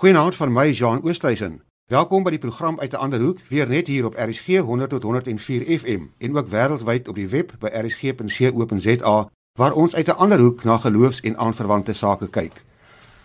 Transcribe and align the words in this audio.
Goeienaand 0.00 0.36
van 0.36 0.52
my 0.52 0.70
Jean 0.70 1.02
Oosthuizen. 1.02 1.60
Welkom 1.86 2.22
by 2.24 2.30
die 2.32 2.38
program 2.40 2.78
uit 2.80 2.92
'n 2.92 2.96
ander 2.96 3.20
hoek, 3.20 3.38
weer 3.48 3.68
net 3.68 3.86
hier 3.86 4.04
op 4.04 4.14
RSG 4.16 4.46
100 4.46 4.90
tot 4.90 5.02
104 5.02 5.78
FM 5.78 6.02
en 6.18 6.36
ook 6.36 6.48
wêreldwyd 6.48 7.08
op 7.08 7.14
die 7.14 7.28
web 7.28 7.52
by 7.58 7.66
rsg.co.za 7.66 9.30
waar 9.58 9.72
ons 9.72 9.94
uit 9.94 10.06
'n 10.06 10.16
ander 10.16 10.38
hoek 10.38 10.64
na 10.64 10.76
geloofs- 10.76 11.20
en 11.20 11.36
aanverwante 11.36 11.92
sake 11.92 12.28
kyk. 12.28 12.64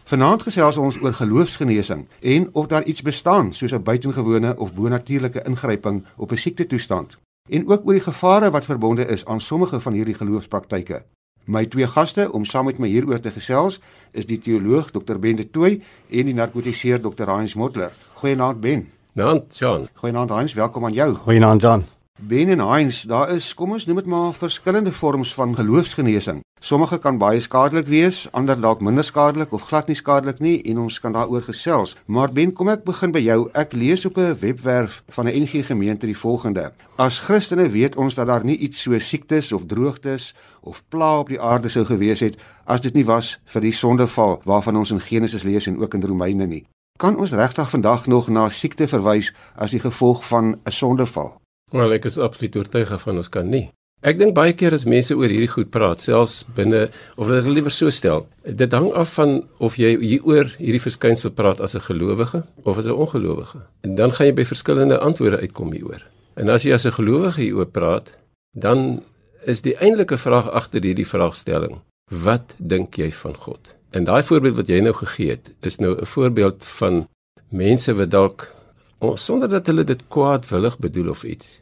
Vanaand 0.03 0.41
gesels 0.41 0.77
ons 0.77 1.01
oor 1.01 1.13
geloofsgenesing 1.13 2.07
en 2.19 2.49
of 2.51 2.67
daar 2.67 2.83
iets 2.83 3.01
bestaan 3.01 3.53
soos 3.53 3.71
'n 3.71 3.83
buitengewone 3.83 4.57
of 4.57 4.73
bonatuurlike 4.73 5.43
ingryping 5.43 6.05
op 6.17 6.31
'n 6.31 6.37
siektetoestand 6.37 7.17
en 7.49 7.67
ook 7.67 7.85
oor 7.85 7.93
die 7.93 8.01
gevare 8.01 8.51
wat 8.51 8.65
verbonde 8.65 9.05
is 9.05 9.25
aan 9.25 9.41
sommige 9.41 9.79
van 9.79 9.93
hierdie 9.93 10.15
geloofspraktyke. 10.15 11.05
My 11.45 11.65
twee 11.65 11.87
gaste 11.87 12.31
om 12.31 12.45
saam 12.45 12.65
met 12.65 12.79
my 12.81 12.87
hieroor 12.89 13.19
te 13.21 13.29
gesels 13.29 13.77
is 14.17 14.25
die 14.25 14.39
teoloog 14.41 14.89
Dr 14.91 15.19
Ben 15.21 15.37
de 15.37 15.45
Tooy 15.45 15.77
en 16.09 16.31
die 16.31 16.33
narkotiseer 16.33 17.01
Dr 17.01 17.29
Heinz 17.29 17.53
Mottler. 17.53 17.93
Goeienaand 18.17 18.61
Ben. 18.61 18.87
Naand 19.13 19.53
John. 19.57 19.85
Goeienaand 19.93 20.33
Heinz, 20.33 20.53
welkom 20.53 20.85
aan 20.85 20.93
jou. 20.97 21.13
Goeienaand 21.13 21.61
John. 21.61 21.85
Ben 22.21 22.49
en 22.49 22.59
Heinz, 22.59 23.03
daar 23.03 23.29
is 23.29 23.53
kom 23.53 23.71
ons 23.75 23.85
noem 23.85 23.97
dit 23.99 24.05
maar 24.07 24.33
verskillende 24.33 24.91
vorms 24.91 25.33
van 25.33 25.55
geloofsgenesing. 25.55 26.39
Sommige 26.59 26.97
kan 26.97 27.17
baie 27.17 27.39
skadelik 27.39 27.87
wees, 27.87 28.31
ander 28.31 28.59
dalk 28.59 28.79
minder 28.81 29.03
skadelik 29.03 29.51
of 29.53 29.67
glad 29.67 29.87
nie 29.87 29.97
skadelik 29.99 30.39
nie 30.39 30.61
en 30.71 30.79
ons 30.85 30.99
kan 30.99 31.13
daaroor 31.13 31.43
gesels. 31.43 31.97
Maar 32.05 32.31
Ben, 32.31 32.53
kom 32.53 32.71
ek 32.71 32.85
begin 32.87 33.11
by 33.11 33.19
jou. 33.19 33.49
Ek 33.53 33.75
lees 33.75 34.05
op 34.05 34.17
'n 34.17 34.37
webwerf 34.39 35.03
van 35.09 35.27
'n 35.27 35.43
NG 35.43 35.65
gemeente 35.67 36.05
die 36.05 36.17
volgende: 36.17 36.71
As 36.95 37.19
Christene 37.19 37.69
weet 37.69 37.95
ons 37.95 38.15
dat 38.15 38.27
daar 38.27 38.45
nie 38.45 38.57
iets 38.57 38.81
so 38.81 38.99
siektes 38.99 39.51
of 39.51 39.65
droogtes 39.65 40.35
of 40.61 40.83
pla 40.87 41.19
op 41.19 41.27
die 41.27 41.41
aarde 41.41 41.69
sou 41.69 41.85
gewees 41.85 42.19
het 42.19 42.37
as 42.63 42.81
dit 42.81 42.93
nie 42.93 43.05
was 43.05 43.39
vir 43.45 43.61
die 43.61 43.73
sondeval 43.73 44.41
waarvan 44.43 44.75
ons 44.75 44.91
in 44.91 45.01
Genesis 45.01 45.43
lees 45.43 45.67
en 45.67 45.81
ook 45.81 45.93
in 45.93 46.03
Romeine 46.03 46.47
nie. 46.47 46.65
Kan 46.97 47.17
ons 47.17 47.31
regtig 47.31 47.69
vandag 47.69 48.07
nog 48.07 48.27
na 48.27 48.49
siekte 48.49 48.87
verwys 48.87 49.33
as 49.55 49.71
die 49.71 49.79
gevolg 49.79 50.27
van 50.27 50.55
'n 50.63 50.71
sondeval? 50.71 51.44
Wel 51.71 51.93
ek 51.93 52.05
is 52.05 52.17
absoluut 52.17 52.55
oortuig 52.55 53.01
van 53.01 53.17
ons 53.17 53.29
kan 53.29 53.49
nie. 53.49 53.69
Ek 54.05 54.19
dink 54.19 54.35
baie 54.37 54.53
keer 54.53 54.75
as 54.75 54.83
mense 54.85 55.15
oor 55.17 55.31
hierdie 55.31 55.49
goed 55.49 55.71
praat, 55.73 56.03
selfs 56.03 56.43
binne 56.53 56.89
of 57.17 57.25
hulle 57.31 57.55
liewer 57.55 57.73
so 57.73 57.89
stel, 57.89 58.27
dit 58.45 58.75
hang 58.75 58.91
af 58.93 59.15
van 59.17 59.39
of 59.57 59.79
jy 59.81 59.95
hieroor 59.97 60.51
hierdie 60.59 60.83
verskynsel 60.83 61.33
praat 61.33 61.61
as 61.61 61.75
'n 61.75 61.87
gelowige 61.87 62.43
of 62.63 62.77
as 62.77 62.85
'n 62.85 62.93
ongelowige. 62.93 63.65
En 63.81 63.95
dan 63.95 64.11
gaan 64.11 64.27
jy 64.27 64.33
by 64.33 64.45
verskillende 64.45 64.99
antwoorde 64.99 65.39
uitkom 65.39 65.71
hieroor. 65.71 66.05
En 66.35 66.49
as 66.49 66.63
jy 66.63 66.73
as 66.73 66.85
'n 66.85 66.91
gelowige 66.91 67.41
hieroor 67.41 67.65
praat, 67.65 68.13
dan 68.53 69.01
is 69.45 69.61
die 69.61 69.77
eintlike 69.77 70.17
vraag 70.17 70.49
agter 70.49 70.83
hierdie 70.83 71.07
vraagstelling: 71.07 71.81
Wat 72.11 72.53
dink 72.57 72.95
jy 72.95 73.11
van 73.11 73.35
God? 73.35 73.75
En 73.91 74.03
daai 74.03 74.23
voorbeeld 74.23 74.55
wat 74.55 74.67
jy 74.67 74.79
nou 74.79 74.93
gegee 74.93 75.29
het, 75.29 75.49
is 75.61 75.77
nou 75.77 75.97
'n 75.97 76.05
voorbeeld 76.05 76.65
van 76.65 77.07
mense 77.49 77.93
wat 77.95 78.11
dalk 78.11 78.54
sonder 78.99 79.49
dat 79.49 79.65
hulle 79.67 79.83
dit 79.83 80.03
kwaadwillig 80.07 80.77
bedoel 80.79 81.09
of 81.09 81.23
iets. 81.23 81.61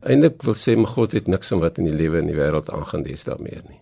Eindelik 0.00 0.42
wil 0.42 0.54
sê 0.54 0.76
my 0.76 0.84
God 0.84 1.12
weet 1.12 1.26
niks 1.26 1.48
van 1.48 1.60
wat 1.60 1.78
in 1.78 1.84
die 1.84 1.96
lewe 1.96 2.18
en 2.18 2.26
die 2.26 2.36
wêreld 2.36 2.70
aangaan 2.70 3.02
daar 3.02 3.40
meer 3.40 3.62
nie. 3.68 3.80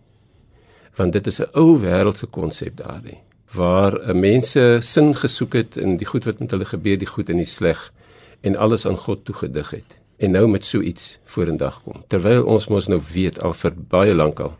Want 0.96 1.12
dit 1.12 1.26
is 1.26 1.40
'n 1.40 1.50
ou 1.52 1.80
wêreldse 1.80 2.26
konsep 2.26 2.76
daardie 2.76 3.18
waar 3.52 4.16
mense 4.16 4.78
sin 4.80 5.14
gesoek 5.14 5.52
het 5.52 5.76
in 5.76 5.96
die 5.96 6.06
goed 6.06 6.24
wat 6.24 6.38
met 6.38 6.50
hulle 6.50 6.64
gebeur, 6.64 6.98
die 6.98 7.06
goed 7.06 7.28
en 7.28 7.36
die 7.36 7.48
sleg 7.48 7.92
en 8.40 8.56
alles 8.56 8.86
aan 8.86 8.96
God 8.96 9.24
toegedig 9.24 9.70
het. 9.70 9.98
En 10.16 10.30
nou 10.30 10.48
met 10.48 10.64
so 10.64 10.80
iets 10.80 11.18
vorendag 11.24 11.82
kom. 11.82 12.04
Terwyl 12.08 12.44
ons 12.46 12.68
mos 12.68 12.88
nou 12.88 13.00
weet 13.12 13.42
al 13.42 13.52
vir 13.52 13.74
baie 13.88 14.14
lank 14.14 14.40
al 14.40 14.56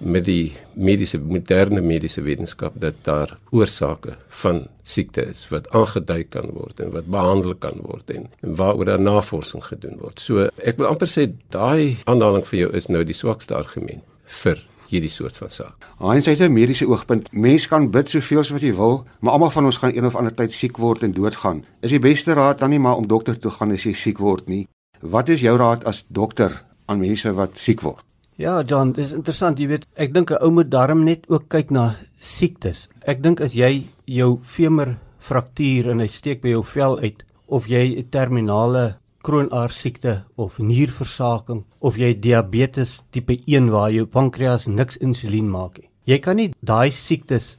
met 0.00 0.24
die 0.24 0.52
mediese 0.74 1.20
moderne 1.20 1.80
mediese 1.84 2.22
wetenskap 2.24 2.76
dat 2.80 3.02
daar 3.04 3.36
oorsake 3.50 4.16
van 4.42 4.64
siekte 4.82 5.26
is 5.28 5.44
wat 5.52 5.68
aangedui 5.76 6.24
kan 6.32 6.50
word 6.56 6.80
en 6.80 6.94
wat 6.94 7.10
behandel 7.12 7.54
kan 7.54 7.82
word 7.84 8.10
en, 8.10 8.26
en 8.40 8.56
waaroor 8.56 8.88
daar 8.88 9.00
navorsing 9.00 9.64
gedoen 9.64 10.00
word. 10.00 10.20
So 10.20 10.48
ek 10.56 10.80
wil 10.80 10.90
amper 10.90 11.10
sê 11.10 11.28
daai 11.52 12.00
aanhaling 12.10 12.46
vir 12.48 12.64
jou 12.64 12.72
is 12.80 12.88
nou 12.88 13.04
die 13.04 13.16
swakste 13.16 13.56
argument 13.58 14.04
vir 14.40 14.66
hierdie 14.90 15.12
soort 15.12 15.36
van 15.38 15.52
saak. 15.54 15.86
Heinz 16.00 16.26
het 16.26 16.40
'n 16.40 16.52
mediese 16.52 16.88
oogpunt. 16.88 17.32
Mens 17.32 17.68
kan 17.68 17.90
bid 17.90 18.08
soveel 18.08 18.38
as 18.38 18.50
wat 18.50 18.60
jy 18.60 18.74
wil, 18.74 19.04
maar 19.20 19.32
almal 19.32 19.50
van 19.50 19.64
ons 19.64 19.76
gaan 19.76 19.94
een 19.94 20.06
of 20.06 20.16
ander 20.16 20.34
tyd 20.34 20.52
siek 20.52 20.76
word 20.76 21.02
en 21.02 21.12
doodgaan. 21.12 21.64
Is 21.80 21.90
die 21.90 21.98
beste 21.98 22.32
raad 22.32 22.58
dan 22.58 22.70
nie 22.70 22.78
maar 22.78 22.96
om 22.96 23.06
dokter 23.06 23.38
toe 23.38 23.50
gaan 23.50 23.70
as 23.70 23.82
jy 23.82 23.92
siek 23.92 24.18
word 24.18 24.48
nie? 24.48 24.68
Wat 25.00 25.28
is 25.28 25.40
jou 25.40 25.56
raad 25.56 25.84
as 25.84 26.04
dokter 26.08 26.64
aan 26.86 26.98
mense 26.98 27.32
wat 27.32 27.58
siek 27.58 27.80
word? 27.80 28.09
Ja, 28.40 28.62
John, 28.64 28.94
dis 28.96 29.10
interessant, 29.12 29.58
jy 29.60 29.66
weet, 29.68 29.82
ek 30.00 30.14
dink 30.14 30.30
'n 30.32 30.40
ou 30.40 30.48
moet 30.50 30.70
darm 30.72 31.02
net 31.04 31.26
ook 31.28 31.50
kyk 31.52 31.70
na 31.70 31.96
siektes. 32.20 32.88
Ek 33.04 33.20
dink 33.20 33.40
as 33.40 33.52
jy 33.52 33.88
jou 34.06 34.38
femur 34.40 34.96
fraktuur 35.18 35.90
en 35.90 36.00
hy 36.00 36.06
steek 36.06 36.40
by 36.40 36.54
jou 36.54 36.62
vel 36.64 36.96
uit 37.00 37.22
of 37.48 37.66
jy 37.68 37.98
'n 37.98 38.08
terminale 38.08 38.96
kroonaar 39.22 39.68
siekte 39.68 40.24
of 40.38 40.58
nierversaking 40.58 41.64
of 41.80 41.98
jy 41.98 42.14
diabetes 42.14 43.02
tipe 43.12 43.36
1 43.46 43.68
waar 43.70 43.92
jou 43.92 44.06
pankreas 44.06 44.66
niks 44.66 44.96
insulien 44.96 45.50
maak 45.50 45.78
nie. 45.78 45.90
Jy 46.06 46.18
kan 46.18 46.36
nie 46.36 46.54
daai 46.64 46.90
siektes 46.90 47.58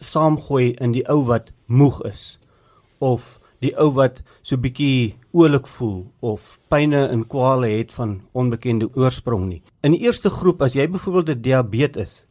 saamgooi 0.00 0.80
in 0.80 0.92
die 0.92 1.04
ou 1.10 1.24
wat 1.24 1.50
moeg 1.68 2.00
is 2.06 2.38
of 3.00 3.38
die 3.62 3.72
ou 3.78 3.90
wat 3.94 4.22
so 4.42 4.56
bietjie 4.56 5.14
oulik 5.32 5.66
voel 5.66 6.10
of 6.20 6.58
pyne 6.68 7.06
en 7.08 7.24
kwale 7.26 7.70
het 7.70 7.92
van 7.92 8.20
onbekende 8.32 8.90
oorsprong 8.94 9.46
nie. 9.48 9.62
In 9.82 9.94
die 9.94 10.02
eerste 10.02 10.30
groep 10.30 10.62
as 10.62 10.74
jy 10.74 10.88
byvoorbeeld 10.88 11.38
'n 11.38 11.42
diabetes 11.42 12.02
is, 12.02 12.26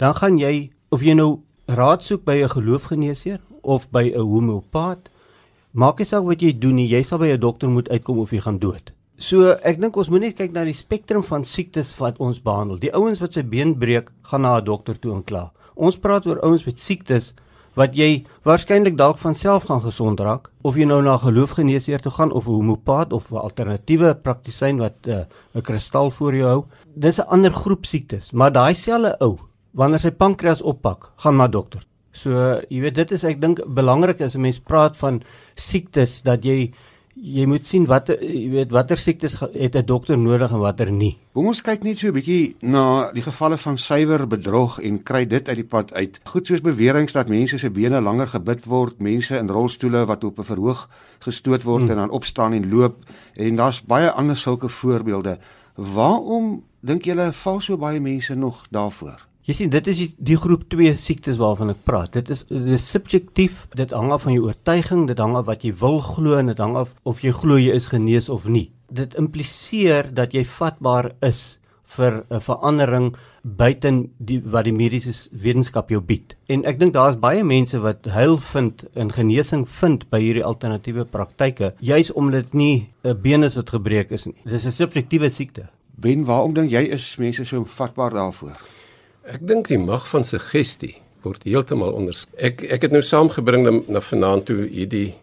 dan 0.00 0.14
gaan 0.16 0.38
jy 0.40 0.70
of 0.90 1.02
jy 1.04 1.14
nou 1.14 1.40
raad 1.68 2.04
soek 2.04 2.24
by 2.24 2.40
'n 2.42 2.48
geloofgeneesheer 2.48 3.40
of 3.62 3.90
by 3.90 4.04
'n 4.08 4.20
homeopaat, 4.20 5.10
maak 5.72 5.98
nie 5.98 6.04
saak 6.04 6.24
wat 6.24 6.40
jy 6.40 6.52
doen 6.58 6.74
nie, 6.74 6.88
jy 6.88 7.02
sal 7.02 7.18
by 7.18 7.28
'n 7.28 7.40
dokter 7.40 7.68
moet 7.68 7.88
uitkom 7.88 8.18
of 8.18 8.30
jy 8.30 8.40
gaan 8.40 8.58
dood. 8.58 8.92
So 9.18 9.52
ek 9.62 9.80
dink 9.80 9.96
ons 9.96 10.08
moet 10.08 10.20
net 10.20 10.36
kyk 10.36 10.52
na 10.52 10.64
die 10.64 10.72
spektrum 10.72 11.22
van 11.22 11.44
siektes 11.44 11.98
wat 11.98 12.16
ons 12.18 12.40
behandel. 12.40 12.78
Die 12.78 12.94
ouens 12.94 13.20
wat 13.20 13.32
sy 13.32 13.42
been 13.42 13.78
breek, 13.78 14.10
gaan 14.22 14.40
na 14.40 14.56
'n 14.56 14.64
dokter 14.64 14.98
toe 14.98 15.12
en 15.12 15.24
kla. 15.24 15.52
Ons 15.76 15.98
praat 15.98 16.26
oor 16.26 16.40
ouens 16.40 16.64
met 16.64 16.78
siektes 16.78 17.34
wat 17.78 17.94
jy 17.96 18.24
waarskynlik 18.46 18.96
dalk 18.98 19.18
van 19.18 19.34
self 19.34 19.68
gaan 19.68 19.82
gesond 19.84 20.20
raak 20.20 20.50
of 20.66 20.76
jy 20.76 20.86
nou 20.88 21.00
na 21.02 21.16
geloofgeneesheer 21.18 22.02
toe 22.02 22.12
gaan 22.12 22.32
of 22.32 22.46
'n 22.46 22.50
homeopaat 22.50 23.12
of 23.12 23.30
'n 23.30 23.36
alternatiewe 23.36 24.14
praktisyn 24.14 24.78
wat 24.78 25.06
eh, 25.06 25.24
'n 25.54 25.58
uh, 25.58 25.62
kristal 25.62 26.10
voor 26.10 26.34
jou 26.34 26.46
hou. 26.46 26.64
Dis 26.94 27.18
'n 27.18 27.28
ander 27.28 27.52
groep 27.52 27.86
siektes, 27.86 28.32
maar 28.32 28.52
daai 28.52 28.74
selfe 28.74 29.16
ou 29.20 29.38
wanneer 29.72 29.98
sy 29.98 30.10
pankreas 30.10 30.62
oppak, 30.62 31.12
gaan 31.16 31.36
maar 31.36 31.50
dokter. 31.50 31.86
So 32.12 32.30
jy 32.68 32.80
weet 32.80 32.94
dit 32.94 33.12
is 33.12 33.24
ek 33.24 33.40
dink 33.40 33.60
belangrik 33.66 34.20
is 34.20 34.34
'n 34.34 34.40
mens 34.40 34.58
praat 34.58 34.96
van 34.96 35.22
siektes 35.54 36.22
dat 36.22 36.44
jy 36.44 36.72
jy 37.20 37.44
moet 37.44 37.66
sien 37.68 37.84
watter 37.88 38.16
jy 38.24 38.48
weet 38.54 38.70
watter 38.72 38.98
siektes 38.98 39.36
het 39.40 39.76
'n 39.76 39.84
dokter 39.84 40.18
nodig 40.18 40.50
en 40.50 40.58
watter 40.58 40.90
nie. 40.90 41.18
Kom 41.32 41.46
ons 41.46 41.62
kyk 41.62 41.82
net 41.84 41.98
so 41.98 42.08
'n 42.08 42.12
bietjie 42.12 42.56
na 42.62 43.12
die 43.12 43.22
gevalle 43.22 43.58
van 43.58 43.76
suiwer 43.76 44.26
bedrog 44.26 44.80
en 44.80 45.02
kry 45.02 45.26
dit 45.26 45.48
uit 45.48 45.56
die 45.56 45.66
pad 45.66 45.92
uit. 45.92 46.20
Goed 46.24 46.46
soos 46.46 46.60
beweringe 46.60 47.12
dat 47.12 47.28
mense 47.28 47.58
se 47.58 47.70
bene 47.70 48.00
langer 48.00 48.28
gebit 48.28 48.64
word, 48.66 49.00
mense 49.00 49.36
in 49.36 49.48
rolstoele 49.48 50.06
wat 50.06 50.24
op 50.24 50.38
'n 50.38 50.44
verhoog 50.44 50.88
gestoot 51.20 51.62
word 51.62 51.82
hmm. 51.82 51.90
en 51.90 51.96
dan 51.96 52.10
opstaan 52.10 52.52
en 52.52 52.70
loop 52.70 52.96
en 53.34 53.56
daar's 53.56 53.82
baie 53.82 54.10
ander 54.10 54.36
sulke 54.36 54.68
voorbeelde. 54.68 55.38
Waarom 55.74 56.64
dink 56.80 57.04
julle 57.04 57.32
val 57.32 57.60
so 57.60 57.76
baie 57.76 58.00
mense 58.00 58.34
nog 58.34 58.66
daarvoor? 58.70 59.29
Jy 59.50 59.54
sien, 59.58 59.70
dit 59.72 59.88
is 59.90 59.98
die, 59.98 60.08
die 60.30 60.36
groep 60.38 60.68
2 60.70 60.92
siektes 60.94 61.38
waarvan 61.40 61.72
ek 61.72 61.80
praat. 61.82 62.12
Dit 62.14 62.28
is 62.30 62.44
dis 62.46 62.84
subjektief. 62.86 63.64
Dit 63.74 63.90
hang 63.90 64.12
af 64.14 64.22
van 64.22 64.36
jou 64.36 64.44
oortuiging, 64.46 65.08
dit 65.10 65.18
hang 65.18 65.34
af 65.40 65.48
wat 65.48 65.66
jy 65.66 65.72
wil 65.80 65.98
glo 66.06 66.36
en 66.38 66.52
dit 66.52 66.62
hang 66.62 66.76
af 66.78 66.92
of 67.02 67.24
jy 67.24 67.32
glo 67.34 67.58
jy 67.58 67.74
is 67.74 67.88
genees 67.90 68.30
of 68.30 68.46
nie. 68.46 68.68
Dit 68.94 69.18
impliseer 69.18 70.12
dat 70.14 70.38
jy 70.38 70.44
vatbaar 70.46 71.10
is 71.26 71.58
vir 71.96 72.22
'n 72.30 72.38
verandering 72.46 73.10
buiten 73.42 74.12
die 74.22 74.38
wat 74.38 74.70
die 74.70 74.76
mediese 74.76 75.16
wetenskap 75.32 75.90
jou 75.90 76.00
bied. 76.00 76.36
En 76.46 76.62
ek 76.64 76.78
dink 76.78 76.94
daar's 76.94 77.18
baie 77.18 77.42
mense 77.42 77.78
wat 77.82 78.06
heil 78.06 78.38
vind 78.38 78.86
en 78.94 79.10
genesing 79.10 79.66
vind 79.66 80.08
by 80.10 80.20
hierdie 80.20 80.46
alternatiewe 80.46 81.04
praktyke, 81.04 81.74
juis 81.80 82.12
omdat 82.12 82.44
dit 82.44 82.54
nie 82.54 82.88
'n 83.02 83.20
been 83.20 83.42
is 83.42 83.56
wat 83.56 83.70
gebreek 83.70 84.12
is 84.12 84.26
nie. 84.26 84.36
Dis 84.44 84.64
'n 84.64 84.70
subjektiewe 84.70 85.28
siekte. 85.28 85.70
Ben, 85.98 86.24
waarom 86.24 86.54
dink 86.54 86.70
jy 86.70 86.86
is 86.92 87.18
mense 87.18 87.44
so 87.44 87.64
vatbaar 87.64 88.10
daarvoor? 88.10 88.79
Ek 89.30 89.42
dink 89.46 89.68
die 89.70 89.78
mag 89.78 90.08
van 90.10 90.24
suggestie 90.26 90.96
word 91.22 91.44
heeltemal 91.46 91.92
onderskat. 91.94 92.34
Ek 92.40 92.64
ek 92.76 92.86
het 92.88 92.94
nou 92.94 93.02
saamgebring 93.04 93.62
na, 93.62 93.72
na 93.86 94.00
vanaand 94.02 94.48
toe 94.48 94.64
hierdie 94.66 95.14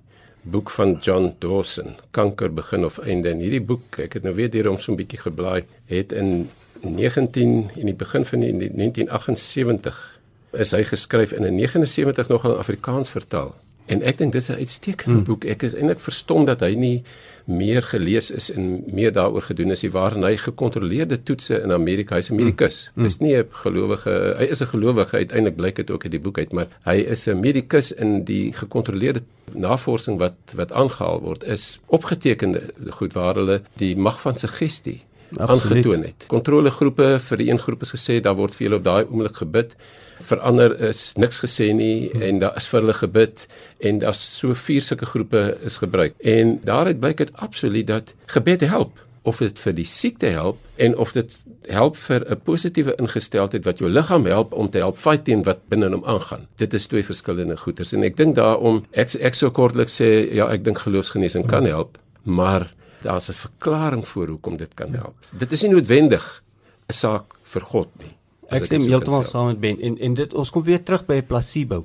boek 0.48 0.72
van 0.72 0.96
John 1.04 1.34
Dawson, 1.44 1.98
Kanker 2.16 2.54
begin 2.56 2.86
of 2.88 3.02
einde. 3.04 3.34
En 3.34 3.42
hierdie 3.44 3.64
boek, 3.64 4.00
ek 4.00 4.16
het 4.16 4.24
nou 4.24 4.32
weer 4.38 4.54
hier 4.54 4.70
om 4.72 4.80
so 4.80 4.94
'n 4.94 5.00
bietjie 5.02 5.20
geblaai, 5.20 5.66
het 5.92 6.14
in 6.14 6.50
19 6.82 7.72
in 7.76 7.86
die 7.86 7.98
begin 7.98 8.24
van 8.26 8.40
die 8.40 8.54
1978 8.54 10.20
is 10.54 10.72
hy 10.72 10.84
geskryf 10.84 11.34
in 11.34 11.44
'n 11.44 11.56
79 11.56 12.30
nog 12.30 12.46
in 12.46 12.56
Afrikaans 12.56 13.10
vertaal. 13.10 13.56
En 13.88 14.04
ek 14.04 14.18
dink 14.20 14.34
dis 14.36 14.50
'n 14.50 14.60
uitstekende 14.60 15.16
hmm. 15.16 15.28
boek. 15.28 15.46
Ek 15.46 15.64
is 15.64 15.74
eintlik 15.74 16.00
verstom 16.04 16.46
dat 16.46 16.60
hy 16.60 16.74
nie 16.76 17.04
meer 17.46 17.82
gelees 17.82 18.32
is 18.32 18.52
en 18.52 18.84
meer 18.92 19.12
daaroor 19.16 19.42
gedoen 19.42 19.72
is. 19.72 19.82
Hy 19.82 19.92
waarin 19.96 20.24
hy 20.24 20.36
gekontroleerde 20.38 21.24
toetse 21.24 21.62
in 21.64 21.72
Amerika. 21.72 22.16
Hy's 22.16 22.30
'n 22.32 22.36
medikus. 22.36 22.92
Hmm. 22.94 23.04
Hy's 23.04 23.20
nie 23.20 23.36
'n 23.36 23.48
gelowige, 23.64 24.36
hy 24.38 24.48
is 24.52 24.62
'n 24.62 24.68
gelowige 24.68 25.18
uiteindelik 25.18 25.56
blyk 25.56 25.76
dit 25.76 25.92
ook 25.92 26.04
uit 26.04 26.12
die 26.12 26.20
boek 26.20 26.38
uit, 26.38 26.52
maar 26.52 26.68
hy 26.84 26.98
is 27.08 27.28
'n 27.28 27.40
medikus 27.40 27.92
in 27.92 28.24
die 28.24 28.54
gekontroleerde 28.54 29.22
navorsing 29.54 30.18
wat 30.18 30.36
wat 30.56 30.72
aangehaal 30.72 31.22
word 31.22 31.44
is 31.44 31.80
opgetekende 31.88 32.62
goed 32.90 33.14
waar 33.14 33.36
hulle 33.36 33.62
die 33.80 33.96
mag 33.96 34.20
van 34.22 34.38
suggestie 34.38 35.02
aangetoon 35.36 36.04
het. 36.04 36.28
Kontrolegroepe 36.32 37.18
vir 37.20 37.38
die 37.38 37.50
een 37.50 37.60
groep 37.60 37.82
is 37.82 37.92
gesê 37.96 38.20
daar 38.24 38.36
word 38.36 38.56
vir 38.56 38.68
julle 38.68 38.80
op 38.80 38.84
daai 38.84 39.04
oomblik 39.06 39.42
gebid 39.44 39.76
vir 40.20 40.40
ander 40.40 40.74
is 40.90 41.14
niks 41.18 41.40
gesê 41.44 41.74
nie 41.74 42.10
hmm. 42.10 42.22
en 42.22 42.40
daar 42.40 42.58
is 42.58 42.68
vir 42.68 42.82
hulle 42.82 42.94
gebid 42.94 43.48
en 43.80 44.00
daar's 44.00 44.22
so 44.38 44.54
vier 44.54 44.82
sulke 44.82 45.06
groepe 45.06 45.58
is 45.64 45.78
gebruik. 45.78 46.16
En 46.20 46.60
daaruit 46.64 47.00
blyk 47.00 47.18
dit 47.18 47.34
absoluut 47.34 47.88
dat 47.88 48.14
gebed 48.26 48.62
help 48.62 49.06
of 49.28 49.42
dit 49.44 49.60
vir 49.60 49.76
die 49.76 49.86
siekte 49.88 50.30
help 50.32 50.60
en 50.84 50.96
of 51.04 51.12
dit 51.16 51.34
help 51.68 51.98
vir 52.00 52.24
'n 52.32 52.40
positiewe 52.48 52.96
ingesteldheid 52.96 53.66
wat 53.66 53.80
jou 53.80 53.90
liggaam 53.90 54.26
help 54.26 54.54
om 54.54 54.70
te 54.70 54.78
help 54.78 54.96
fight 54.96 55.26
teen 55.26 55.44
wat 55.44 55.68
binne 55.70 55.90
hom 55.92 56.06
aangaan. 56.06 56.48
Dit 56.56 56.74
is 56.74 56.88
twee 56.88 57.04
verskillende 57.04 57.58
goeters 57.58 57.94
en 57.94 58.04
ek 58.04 58.18
dink 58.18 58.36
daarom 58.36 58.86
ek 58.92 59.16
ek 59.16 59.36
sou 59.36 59.52
kortliks 59.52 60.02
sê 60.02 60.34
ja, 60.34 60.48
ek 60.48 60.64
dink 60.64 60.78
geloofsgenesing 60.78 61.48
kan 61.48 61.66
help, 61.66 61.98
maar 62.24 62.74
daar's 63.04 63.30
'n 63.30 63.34
verklaring 63.34 64.08
vir 64.08 64.28
hoekom 64.28 64.58
dit 64.58 64.74
kan 64.76 64.94
help. 64.94 65.16
Dit 65.38 65.52
is 65.52 65.62
nie 65.64 65.72
noodwendig 65.72 66.44
'n 66.90 66.94
saak 66.94 67.26
vir 67.44 67.62
God 67.62 67.90
nie. 68.00 68.16
Ek 68.50 68.66
stem 68.66 68.82
heeltemal 68.88 69.24
saam 69.28 69.52
met 69.52 69.60
Ben 69.60 69.80
en 69.84 69.98
en 70.00 70.14
dit 70.14 70.34
ons 70.34 70.50
kom 70.50 70.64
weer 70.64 70.84
terug 70.84 71.06
by 71.06 71.20
'n 71.20 71.28
placebo. 71.28 71.84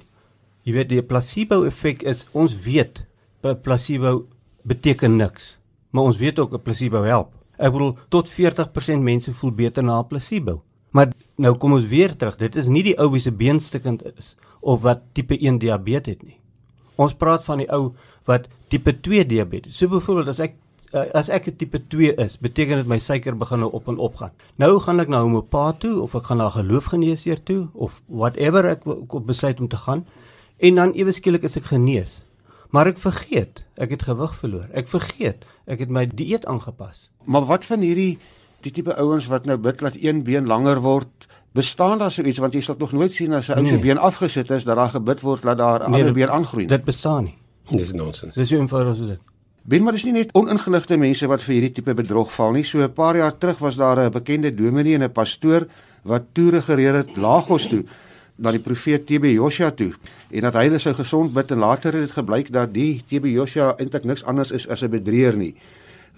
Jy 0.62 0.72
weet 0.72 0.88
die 0.88 1.02
placebo 1.02 1.64
effek 1.64 2.02
is 2.02 2.26
ons 2.32 2.54
weet 2.54 3.04
'n 3.42 3.60
placebo 3.62 4.26
beteken 4.64 5.16
niks, 5.16 5.56
maar 5.90 6.04
ons 6.04 6.18
weet 6.18 6.38
ook 6.38 6.52
'n 6.52 6.62
placebo 6.62 7.02
help. 7.02 7.32
Ek 7.58 7.72
bedoel 7.72 7.96
tot 8.08 8.28
40% 8.28 9.02
mense 9.02 9.32
voel 9.32 9.50
beter 9.50 9.82
na 9.82 9.98
'n 9.98 10.06
placebo. 10.06 10.62
Maar 10.90 11.12
nou 11.36 11.56
kom 11.56 11.72
ons 11.72 11.86
weer 11.86 12.16
terug. 12.16 12.36
Dit 12.36 12.56
is 12.56 12.68
nie 12.68 12.82
die 12.82 12.98
ou 13.00 13.10
wie 13.10 13.20
se 13.20 13.32
beenstukkend 13.32 14.02
is 14.16 14.36
of 14.60 14.82
wat 14.82 15.00
tipe 15.12 15.38
1 15.40 15.58
diabetes 15.58 16.14
het 16.14 16.22
nie. 16.22 16.38
Ons 16.96 17.14
praat 17.14 17.44
van 17.44 17.58
die 17.58 17.68
ou 17.72 17.94
wat 18.24 18.48
tipe 18.68 19.00
2 19.00 19.26
diabetes. 19.26 19.76
So 19.76 19.88
byvoorbeeld 19.88 20.28
as 20.28 20.38
ek 20.38 20.54
uh, 20.92 21.08
as 21.14 21.28
ek 21.28 21.48
'n 21.48 21.56
tipe 21.56 21.78
2 21.88 22.14
is, 22.14 22.38
beteken 22.38 22.76
dit 22.76 22.86
my 22.86 22.98
suiker 22.98 23.36
begin 23.36 23.58
nou 23.64 23.70
op 23.72 23.88
en 23.88 23.98
op 23.98 24.16
gaan. 24.16 24.32
Nou 24.56 24.80
gaan 24.80 25.00
ek 25.00 25.08
na 25.08 25.18
'n 25.20 25.22
homeopaat 25.22 25.80
toe 25.80 26.00
of 26.00 26.14
ek 26.14 26.24
gaan 26.24 26.38
na 26.38 26.50
geloofgeneesheer 26.50 27.42
toe 27.42 27.68
of 27.72 28.02
whatever 28.06 28.64
ek 28.64 28.86
op 28.86 29.26
besluit 29.26 29.60
om 29.60 29.68
te 29.68 29.76
gaan 29.76 30.06
en 30.58 30.74
dan 30.74 30.92
ewe 30.92 31.12
skielik 31.12 31.42
is 31.42 31.56
ek 31.56 31.64
genees. 31.64 32.24
Maar 32.70 32.86
ek 32.86 32.98
vergeet, 32.98 33.64
ek 33.76 33.90
het 33.90 34.02
gewig 34.02 34.36
verloor. 34.36 34.68
Ek 34.72 34.88
vergeet, 34.88 35.44
ek 35.66 35.78
het 35.78 35.90
my 35.90 36.06
dieet 36.06 36.46
aangepas. 36.46 37.10
Maar 37.24 37.44
wat 37.44 37.64
van 37.64 37.80
hierdie 37.80 38.18
die 38.62 38.70
tipe 38.70 38.94
ouens 38.94 39.26
wat 39.26 39.44
nou 39.44 39.56
bid 39.58 39.78
dat 39.78 39.96
een 39.98 40.22
been 40.22 40.46
langer 40.46 40.80
word? 40.80 41.28
Bestaan 41.52 41.98
daar 41.98 42.10
so 42.10 42.22
iets 42.22 42.38
want 42.38 42.54
jy 42.54 42.60
sal 42.60 42.76
nog 42.78 42.92
nooit 42.92 43.12
sien 43.12 43.32
as 43.32 43.48
'n 43.48 43.58
ou 43.58 43.66
se 43.66 43.72
nee. 43.72 43.82
been 43.82 43.98
afgesit 43.98 44.50
is 44.50 44.64
dat 44.64 44.76
daar 44.76 44.88
gebid 44.88 45.20
word 45.20 45.42
dat 45.42 45.58
daar 45.58 45.80
'n 45.84 45.90
nee, 45.90 46.00
ander 46.00 46.12
been 46.12 46.30
aangroei. 46.30 46.66
Dit 46.66 46.84
bestaan 46.84 47.24
nie. 47.24 47.36
Dis 47.70 47.92
nonsens. 47.92 48.34
Dis 48.34 48.50
eenvoudig 48.50 48.96
so 48.96 49.06
dit. 49.06 49.20
Ben 49.62 49.84
maar 49.86 49.94
dis 49.94 50.08
nie 50.08 50.16
net 50.16 50.32
oningeligte 50.34 50.96
mense 50.98 51.26
wat 51.30 51.42
vir 51.46 51.54
hierdie 51.54 51.74
tipe 51.76 51.94
bedrog 51.94 52.32
val 52.34 52.52
nie. 52.56 52.64
So 52.64 52.82
'n 52.82 52.92
paar 52.92 53.16
jaar 53.16 53.38
terug 53.38 53.58
was 53.58 53.76
daar 53.76 53.98
'n 53.98 54.10
bekende 54.10 54.50
dominee 54.50 54.94
en 54.94 55.02
'n 55.04 55.12
pastoor 55.12 55.68
wat 56.02 56.22
toere 56.32 56.60
gereed 56.60 56.94
het 56.94 57.16
Lagos 57.16 57.68
toe 57.68 57.84
na 58.36 58.50
die 58.50 58.60
profeet 58.60 59.06
TB 59.06 59.24
Joshua 59.24 59.70
toe 59.70 59.92
en 60.30 60.40
dat 60.40 60.54
hy 60.54 60.64
hulle 60.64 60.78
sou 60.78 60.94
gesond 60.94 61.32
bid 61.32 61.50
en 61.50 61.58
later 61.58 61.92
het 61.92 62.02
dit 62.02 62.10
gebleik 62.10 62.52
dat 62.52 62.74
die 62.74 63.02
TB 63.06 63.24
Joshua 63.24 63.76
eintlik 63.78 64.04
niks 64.04 64.24
anders 64.24 64.50
is 64.50 64.68
as 64.68 64.82
'n 64.82 64.90
bedrieger 64.90 65.36
nie. 65.36 65.54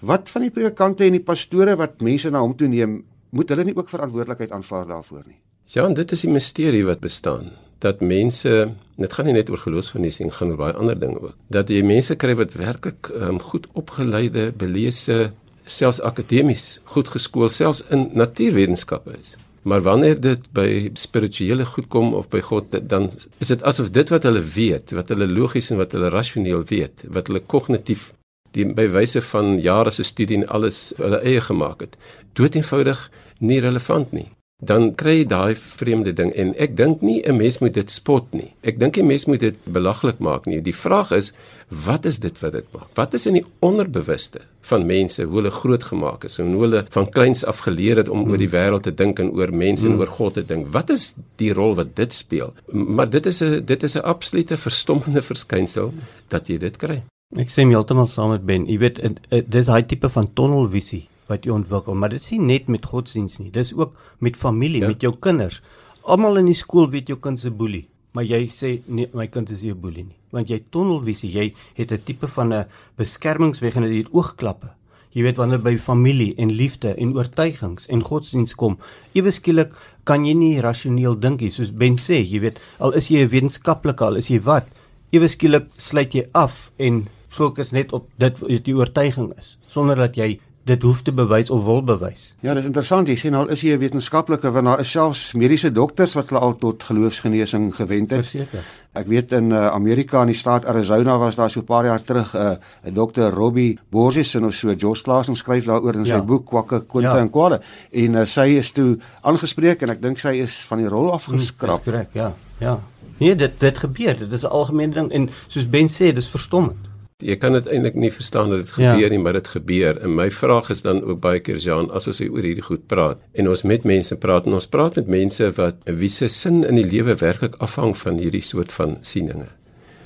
Wat 0.01 0.29
van 0.29 0.41
die 0.41 0.51
predikante 0.51 1.05
en 1.05 1.11
die 1.11 1.23
pastore 1.23 1.75
wat 1.75 2.01
mense 2.01 2.29
na 2.29 2.39
hom 2.39 2.55
toe 2.55 2.67
neem, 2.67 3.03
moet 3.29 3.49
hulle 3.49 3.63
nie 3.63 3.75
ook 3.75 3.89
verantwoordelikheid 3.89 4.51
aanvaar 4.51 4.87
daarvoor 4.87 5.23
nie? 5.27 5.39
Ja, 5.65 5.85
en 5.85 5.93
dit 5.93 6.11
is 6.11 6.21
die 6.21 6.31
misterie 6.31 6.85
wat 6.85 6.99
bestaan 6.99 7.64
dat 7.79 8.01
mense 8.01 8.51
dit 8.95 9.13
gaan 9.13 9.25
nie 9.25 9.35
net 9.35 9.49
oor 9.49 9.59
geloofsverniesing 9.59 10.33
gaan 10.33 10.53
oor 10.53 10.61
baie 10.61 10.77
ander 10.79 10.99
dinge 10.99 11.21
ook 11.21 11.35
dat 11.51 11.69
jy 11.69 11.81
mense 11.83 12.15
kry 12.15 12.35
wat 12.39 12.55
werklik 12.59 13.09
um, 13.15 13.39
goed 13.39 13.67
opgeleide 13.73 14.51
belese 14.57 15.31
selfs 15.65 16.01
akademies 16.01 16.79
goed 16.95 17.09
geskool 17.09 17.49
selfs 17.49 17.83
in 17.89 18.09
natuurwetenskappe 18.13 19.15
is. 19.19 19.35
Maar 19.65 19.81
wanneer 19.81 20.19
dit 20.21 20.41
by 20.53 20.91
spirituele 20.93 21.65
goed 21.65 21.87
kom 21.89 22.13
of 22.13 22.27
by 22.29 22.41
God 22.45 22.75
dan 22.89 23.09
is 23.41 23.49
dit 23.49 23.63
asof 23.63 23.89
dit 23.89 24.09
wat 24.13 24.27
hulle 24.27 24.43
weet 24.55 24.93
wat 24.93 25.09
hulle 25.09 25.27
logies 25.27 25.71
en 25.73 25.81
wat 25.81 25.95
hulle 25.97 26.11
rasioneel 26.13 26.61
weet 26.69 27.01
wat 27.09 27.31
hulle 27.31 27.41
kognitief 27.41 28.11
die 28.53 28.67
by 28.77 28.85
wyse 28.93 29.21
van 29.31 29.57
jare 29.59 29.91
se 29.91 30.05
studie 30.05 30.37
en 30.37 30.47
alles 30.53 30.93
hulle 31.01 31.19
eie 31.25 31.41
gemaak 31.41 31.81
het 31.81 31.97
dood 32.37 32.55
eenvoudig 32.55 33.07
nie 33.39 33.59
relevant 33.65 34.13
nie 34.13 34.27
dan 34.63 34.93
kry 34.95 35.17
jy 35.19 35.25
daai 35.27 35.55
vreemde 35.59 36.13
ding 36.15 36.29
en 36.31 36.53
ek 36.55 36.77
dink 36.79 37.01
nie 37.03 37.21
'n 37.27 37.35
mens 37.35 37.59
moet 37.59 37.73
dit 37.73 37.89
spot 37.91 38.25
nie. 38.31 38.53
Ek 38.63 38.79
dink 38.79 38.97
'n 38.97 39.07
mens 39.07 39.25
moet 39.25 39.39
dit 39.39 39.55
belaglik 39.65 40.19
maak 40.19 40.45
nie. 40.45 40.61
Die 40.61 40.75
vraag 40.75 41.11
is 41.11 41.33
wat 41.67 42.05
is 42.05 42.19
dit 42.19 42.39
wat 42.39 42.53
dit 42.53 42.65
maak? 42.71 42.87
Wat 42.95 43.13
is 43.13 43.25
in 43.25 43.33
die 43.33 43.45
onderbewuste 43.59 44.39
van 44.61 44.85
mense 44.85 45.23
hoe 45.23 45.35
hulle 45.35 45.51
grootgemaak 45.51 46.23
is 46.23 46.39
en 46.39 46.53
hoe 46.53 46.61
hulle 46.61 46.85
van 46.89 47.09
kleins 47.09 47.43
af 47.45 47.59
geleer 47.59 47.97
het 47.97 48.09
om 48.09 48.19
mm. 48.19 48.31
oor 48.31 48.37
die 48.37 48.49
wêreld 48.49 48.83
te 48.83 48.93
dink 48.93 49.19
en 49.19 49.31
oor 49.31 49.51
mense 49.51 49.85
mm. 49.85 49.91
en 49.91 49.99
oor 49.99 50.07
God 50.07 50.33
te 50.33 50.45
dink? 50.45 50.67
Wat 50.67 50.89
is 50.89 51.15
die 51.35 51.53
rol 51.53 51.75
wat 51.75 51.95
dit 51.95 52.13
speel? 52.13 52.53
Maar 52.71 53.09
dit 53.09 53.25
is 53.25 53.41
'n 53.43 53.65
dit 53.65 53.83
is 53.83 53.95
'n 53.95 54.03
absolute 54.03 54.57
verstommende 54.57 55.21
verskynsel 55.21 55.93
dat 56.29 56.47
jy 56.47 56.57
dit 56.57 56.77
kry. 56.77 57.03
Ek 57.35 57.49
sê 57.49 57.67
heeltemal 57.67 58.07
saam 58.07 58.29
met 58.29 58.45
Ben. 58.45 58.65
Jy 58.65 58.77
weet 58.77 59.01
dis 59.49 59.65
daai 59.65 59.85
tipe 59.85 60.09
van 60.09 60.33
tunnelvisie 60.33 61.09
wat 61.27 61.45
jy 61.45 61.51
ontwikkel, 61.55 61.95
maar 61.95 62.09
dit 62.13 62.21
is 62.21 62.31
nie 62.35 62.41
net 62.53 62.67
met 62.67 62.85
godsdiens 62.85 63.39
nie. 63.39 63.51
Dis 63.51 63.73
ook 63.73 63.95
met 64.19 64.37
familie, 64.37 64.81
ja. 64.81 64.87
met 64.87 65.01
jou 65.01 65.13
kinders. 65.19 65.61
Almal 66.05 66.37
in 66.37 66.51
die 66.51 66.57
skool 66.57 66.89
weet 66.93 67.09
jou 67.09 67.17
kind 67.17 67.39
se 67.41 67.49
boelie, 67.49 67.87
maar 68.13 68.27
jy 68.27 68.45
sê 68.53 68.75
nee, 68.85 69.09
my 69.17 69.27
kind 69.27 69.49
is 69.49 69.63
nie 69.65 69.73
'n 69.73 69.81
boelie 69.81 70.05
nie, 70.05 70.17
want 70.31 70.49
jy 70.49 70.59
tunnelvisie, 70.69 71.31
jy 71.31 71.53
het 71.75 71.91
'n 71.91 72.03
tipe 72.05 72.27
van 72.27 72.53
'n 72.53 72.65
beskermingsweg 72.97 73.75
en 73.75 73.83
jy 73.83 74.03
het 74.03 74.13
oogklappe. 74.13 74.69
Jy 75.15 75.23
weet 75.23 75.37
wanneer 75.37 75.61
by 75.63 75.77
familie 75.77 76.35
en 76.37 76.51
liefde 76.51 76.93
en 76.93 77.15
oortuigings 77.15 77.87
en 77.87 78.03
godsdiens 78.03 78.53
kom, 78.53 78.77
ewe 79.13 79.31
skielik 79.31 79.73
kan 80.03 80.25
jy 80.25 80.33
nie 80.33 80.61
rasioneel 80.61 81.15
dink 81.19 81.41
nie, 81.41 81.51
soos 81.51 81.71
Ben 81.71 81.95
sê, 81.95 82.19
jy 82.21 82.39
weet, 82.39 82.59
al 82.79 82.91
is 82.93 83.07
jy 83.07 83.23
'n 83.23 83.29
wetenskaplike, 83.29 84.03
al 84.03 84.17
is 84.17 84.27
jy 84.27 84.39
wat, 84.39 84.67
ewe 85.11 85.27
skielik 85.27 85.67
sluit 85.77 86.13
jy 86.13 86.27
af 86.33 86.71
en 86.77 87.07
fokus 87.27 87.71
net 87.71 87.93
op 87.93 88.09
dit 88.19 88.39
wat 88.39 88.65
die 88.65 88.75
oortuiging 88.75 89.33
is, 89.37 89.57
sonder 89.67 89.95
dat 89.95 90.15
jy 90.15 90.39
dit 90.65 90.81
hoef 90.81 91.01
te 91.05 91.13
bewys 91.13 91.49
of 91.53 91.63
wil 91.63 91.83
bewys. 91.85 92.31
Ja, 92.41 92.53
dis 92.57 92.65
interessant. 92.65 93.07
Jy 93.07 93.15
sien 93.21 93.35
al 93.37 93.51
is 93.53 93.61
jy 93.61 93.75
'n 93.75 93.79
wetenskaplike 93.79 94.51
want 94.51 94.65
daar 94.65 94.79
is 94.79 94.91
selfs 94.91 95.33
mediese 95.33 95.71
dokters 95.71 96.13
wat 96.13 96.29
hulle 96.29 96.41
al 96.41 96.55
tot 96.57 96.83
geloofsgenesing 96.83 97.75
gewend 97.75 98.11
het. 98.11 98.25
Verseker. 98.25 98.63
Ek 98.93 99.07
weet 99.07 99.31
in 99.31 99.51
uh, 99.51 99.67
Amerika 99.67 100.21
in 100.21 100.31
die 100.31 100.35
staat 100.35 100.65
Arizona 100.65 101.17
was 101.17 101.35
daar 101.35 101.49
so 101.49 101.59
'n 101.59 101.65
paar 101.65 101.85
jaar 101.85 102.01
terug 102.01 102.33
'n 102.33 102.37
uh, 102.37 102.93
dokter 102.93 103.29
Robbie 103.29 103.77
Borges 103.89 104.35
en 104.35 104.45
of 104.45 104.53
so 104.53 104.71
Josh 104.71 105.01
Klaasing 105.01 105.37
skryf 105.37 105.65
daaroor 105.65 105.95
in 105.95 106.05
sy 106.05 106.11
ja. 106.11 106.23
boek 106.23 106.45
Kwakke 106.45 106.85
Kwinte 106.85 107.15
ja. 107.15 107.19
en 107.19 107.29
Kwade 107.29 107.61
en 107.91 108.13
uh, 108.13 108.25
sy 108.25 108.57
is 108.57 108.71
toe 108.71 108.97
aangespreek 109.21 109.81
en 109.81 109.89
ek 109.89 110.01
dink 110.01 110.19
sy 110.19 110.41
is 110.41 110.65
van 110.67 110.77
die 110.77 110.87
rol 110.87 111.11
afgeskraap. 111.11 111.83
Hm, 111.83 111.91
Korrek, 111.91 112.09
ja. 112.13 112.33
Ja. 112.59 112.79
Nee, 113.17 113.35
dit 113.35 113.59
dit 113.59 113.77
gebeur. 113.77 114.17
Dit 114.17 114.31
is 114.31 114.43
'n 114.43 114.47
algemene 114.47 114.93
ding 114.93 115.11
en 115.11 115.29
soos 115.47 115.69
Ben 115.69 115.87
sê, 115.87 116.13
dis 116.13 116.29
verstommend. 116.29 116.94
Jy 117.23 117.37
kan 117.39 117.53
dit 117.55 117.67
eintlik 117.71 117.95
nie 117.95 118.09
verstaan 118.11 118.49
dat 118.51 118.65
dit 118.65 118.71
gebeur 118.75 119.05
ja. 119.05 119.09
nie, 119.13 119.19
maar 119.23 119.37
dit 119.37 119.47
gebeur. 119.47 119.95
En 120.03 120.17
my 120.17 120.25
vraag 120.35 120.67
is 120.73 120.81
dan 120.83 120.97
ook 120.99 121.21
baie 121.23 121.39
keer 121.39 121.61
Jean, 121.63 121.85
as 121.95 122.09
ons 122.11 122.17
oor 122.19 122.43
hierdie 122.43 122.65
goed 122.65 122.81
praat 122.91 123.21
en 123.31 123.47
ons 123.47 123.61
met 123.63 123.85
mense 123.87 124.17
praat 124.19 124.49
en 124.49 124.57
ons 124.57 124.67
praat 124.67 124.97
met 124.99 125.07
mense 125.07 125.47
wat 125.55 125.87
wie 125.87 126.09
se 126.11 126.27
sin 126.27 126.65
in 126.67 126.75
die 126.75 126.83
lewe 126.83 127.15
werklik 127.21 127.55
afhang 127.63 127.95
van 128.01 128.19
hierdie 128.19 128.43
soort 128.43 128.75
van 128.75 128.97
sieninge. 128.99 129.47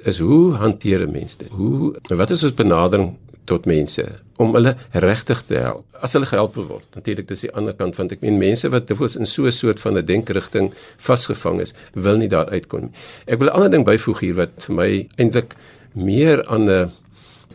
Is 0.06 0.22
hoe 0.22 0.54
hanteer 0.62 1.08
'n 1.08 1.12
mens 1.12 1.36
dit? 1.38 1.50
Hoe 1.50 1.96
wat 2.10 2.30
is 2.30 2.44
ons 2.44 2.54
benadering 2.54 3.18
tot 3.46 3.66
mense 3.66 4.06
om 4.38 4.54
hulle 4.54 4.76
regtig 4.92 5.42
te 5.42 5.56
help? 5.56 5.86
As 6.02 6.14
hulle 6.14 6.30
gehelp 6.30 6.54
word. 6.56 6.86
Natuurlik 6.94 7.28
dis 7.28 7.42
die 7.42 7.54
ander 7.54 7.74
kant 7.74 7.96
van 7.96 8.10
ek 8.10 8.22
meen 8.22 8.38
mense 8.38 8.70
wat 8.70 8.88
dikwels 8.88 9.18
in 9.18 9.26
so 9.26 9.46
'n 9.46 9.52
soort 9.52 9.80
van 9.80 9.98
'n 9.98 10.06
denkerigting 10.06 10.74
vasgevang 10.98 11.60
is, 11.62 11.74
wil 11.94 12.18
nie 12.18 12.30
daar 12.30 12.50
uitkom 12.50 12.82
nie. 12.82 12.92
Ek 13.26 13.40
wil 13.40 13.48
'n 13.48 13.54
ander 13.54 13.72
ding 13.72 13.86
byvoeg 13.86 14.20
hier 14.20 14.36
wat 14.36 14.52
vir 14.64 14.76
my 14.76 15.08
eintlik 15.18 15.56
meer 15.94 16.46
aan 16.48 16.70
'n 16.70 16.92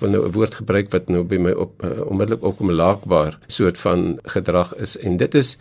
wil 0.00 0.10
nou 0.10 0.26
'n 0.26 0.32
woord 0.32 0.54
gebruik 0.54 0.90
wat 0.90 1.08
nou 1.08 1.22
by 1.22 1.38
my 1.38 1.50
op 1.50 1.82
uh, 1.84 2.06
onmiddellik 2.10 2.42
opkomlaakbaar 2.42 3.38
soort 3.46 3.78
van 3.78 4.18
gedrag 4.22 4.74
is 4.74 4.98
en 4.98 5.16
dit 5.16 5.34
is 5.34 5.56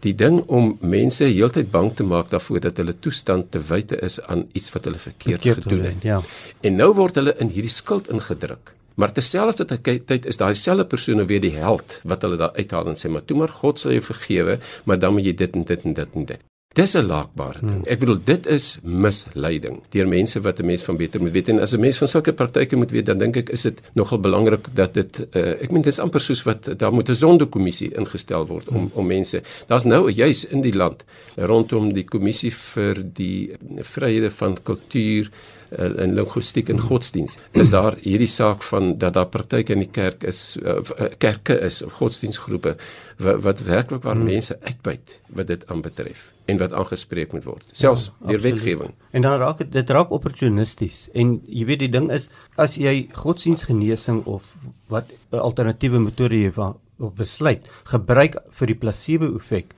die 0.00 0.14
ding 0.14 0.40
om 0.46 0.76
mense 0.80 1.24
heeltyd 1.24 1.70
bang 1.70 1.94
te 1.96 2.04
maak 2.04 2.30
daarvoor 2.30 2.60
dat 2.60 2.76
hulle 2.76 2.94
toestand 2.98 3.50
te 3.50 3.60
wyte 3.68 3.98
is 4.06 4.20
aan 4.26 4.46
iets 4.52 4.72
wat 4.74 4.84
hulle 4.84 4.98
verkeerd, 4.98 5.42
verkeerd 5.42 5.62
gedoen 5.62 5.84
het. 5.84 6.02
Ja. 6.02 6.20
En 6.60 6.76
nou 6.76 6.92
word 6.94 7.14
hulle 7.14 7.34
in 7.38 7.48
hierdie 7.48 7.72
skuld 7.72 8.10
ingedruk. 8.12 8.74
Maar 8.96 9.12
terselfdertyd 9.12 10.26
is 10.26 10.38
daai 10.40 10.54
selfde 10.54 10.86
persone 10.88 11.24
weer 11.28 11.40
die 11.40 11.56
held 11.56 11.98
wat 12.04 12.22
hulle 12.24 12.38
daar 12.40 12.54
uithaal 12.56 12.92
en 12.92 13.00
sê 13.00 13.10
maar 13.12 13.24
toe 13.24 13.36
maar 13.36 13.52
God 13.52 13.80
sal 13.80 13.92
jou 13.96 14.04
vergewe, 14.04 14.58
maar 14.84 14.98
dan 14.98 15.12
moet 15.16 15.24
jy 15.28 15.34
dit 15.36 15.56
en 15.58 15.64
dit 15.64 15.84
en 15.84 15.96
dit 15.98 16.20
en 16.20 16.28
dit. 16.32 16.44
Dis 16.76 16.92
'n 16.94 17.06
laakbare 17.08 17.60
ding. 17.60 17.86
Ek 17.88 17.98
bedoel 17.98 18.18
dit 18.24 18.46
is 18.46 18.78
misleiding 18.82 19.78
deur 19.90 20.08
mense 20.08 20.40
wat 20.40 20.58
'n 20.60 20.66
mens 20.66 20.82
van 20.82 20.96
beter 20.96 21.20
moet 21.20 21.32
weet 21.32 21.48
en 21.48 21.60
as 21.60 21.72
'n 21.72 21.80
mens 21.80 21.98
van 21.98 22.08
sulke 22.08 22.32
praktyke 22.32 22.76
moet 22.76 22.90
weet 22.90 23.06
dan 23.06 23.18
dink 23.18 23.36
ek 23.36 23.48
is 23.48 23.62
dit 23.62 23.80
nogal 23.94 24.20
belangrik 24.20 24.68
dat 24.74 24.94
dit 24.94 25.28
uh, 25.32 25.62
ek 25.62 25.70
meen 25.70 25.82
dit 25.82 25.92
is 25.92 25.98
amper 25.98 26.20
soos 26.20 26.42
wat 26.42 26.78
daar 26.78 26.92
moet 26.92 27.08
'n 27.08 27.14
sondekommissie 27.14 27.94
ingestel 27.96 28.46
word 28.46 28.68
om 28.68 28.90
om 28.94 29.06
mense. 29.06 29.42
Daar's 29.66 29.84
nou 29.84 30.10
juis 30.10 30.44
in 30.44 30.60
die 30.60 30.74
land 30.74 31.04
rondom 31.36 31.92
die 31.92 32.04
kommissie 32.04 32.52
vir 32.52 32.94
die 33.14 33.56
vryhede 33.80 34.30
van 34.30 34.56
kultuur 34.62 35.30
uh, 35.70 36.02
in 36.02 36.14
logistiek 36.14 36.68
en 36.72 36.80
godsdiens. 36.80 37.36
Is 37.52 37.72
daar 37.74 37.96
hierdie 38.02 38.30
saak 38.30 38.62
van 38.62 38.96
dat 38.98 39.16
daar 39.16 39.28
praktyke 39.32 39.74
in 39.74 39.84
die 39.84 39.90
kerk 39.90 40.24
is 40.24 40.56
uh, 40.62 40.78
kerke 41.18 41.58
is 41.66 41.82
of 41.82 41.98
godsdiensgroepe 42.00 42.76
wat, 43.22 43.40
wat 43.44 43.62
werklik 43.66 44.02
waar 44.02 44.18
hmm. 44.18 44.30
mense 44.30 44.58
uitbuit 44.62 45.20
wat 45.26 45.46
dit 45.46 45.66
aanbetref 45.72 46.32
en 46.46 46.60
wat 46.62 46.72
aangespreek 46.72 47.32
moet 47.34 47.46
word 47.48 47.64
selfs 47.72 48.10
ja, 48.10 48.32
deur 48.32 48.42
wetgewing. 48.44 48.92
En 49.10 49.26
dan 49.26 49.38
raak 49.42 49.58
dit 49.64 49.72
dit 49.72 49.90
raak 49.90 50.12
opportunisties 50.14 51.06
en 51.14 51.38
jy 51.46 51.66
weet 51.70 51.86
die 51.86 51.92
ding 51.92 52.10
is 52.14 52.28
as 52.56 52.76
jy 52.80 53.08
godsdiensgenesing 53.16 54.24
of 54.24 54.54
wat 54.92 55.10
alternatiewe 55.30 56.02
metode 56.02 56.38
jy 56.44 56.52
van 56.54 56.76
op 57.02 57.16
besluit 57.18 57.66
gebruik 57.90 58.38
vir 58.58 58.72
die 58.72 58.78
placebo 58.78 59.34
effek 59.36 59.74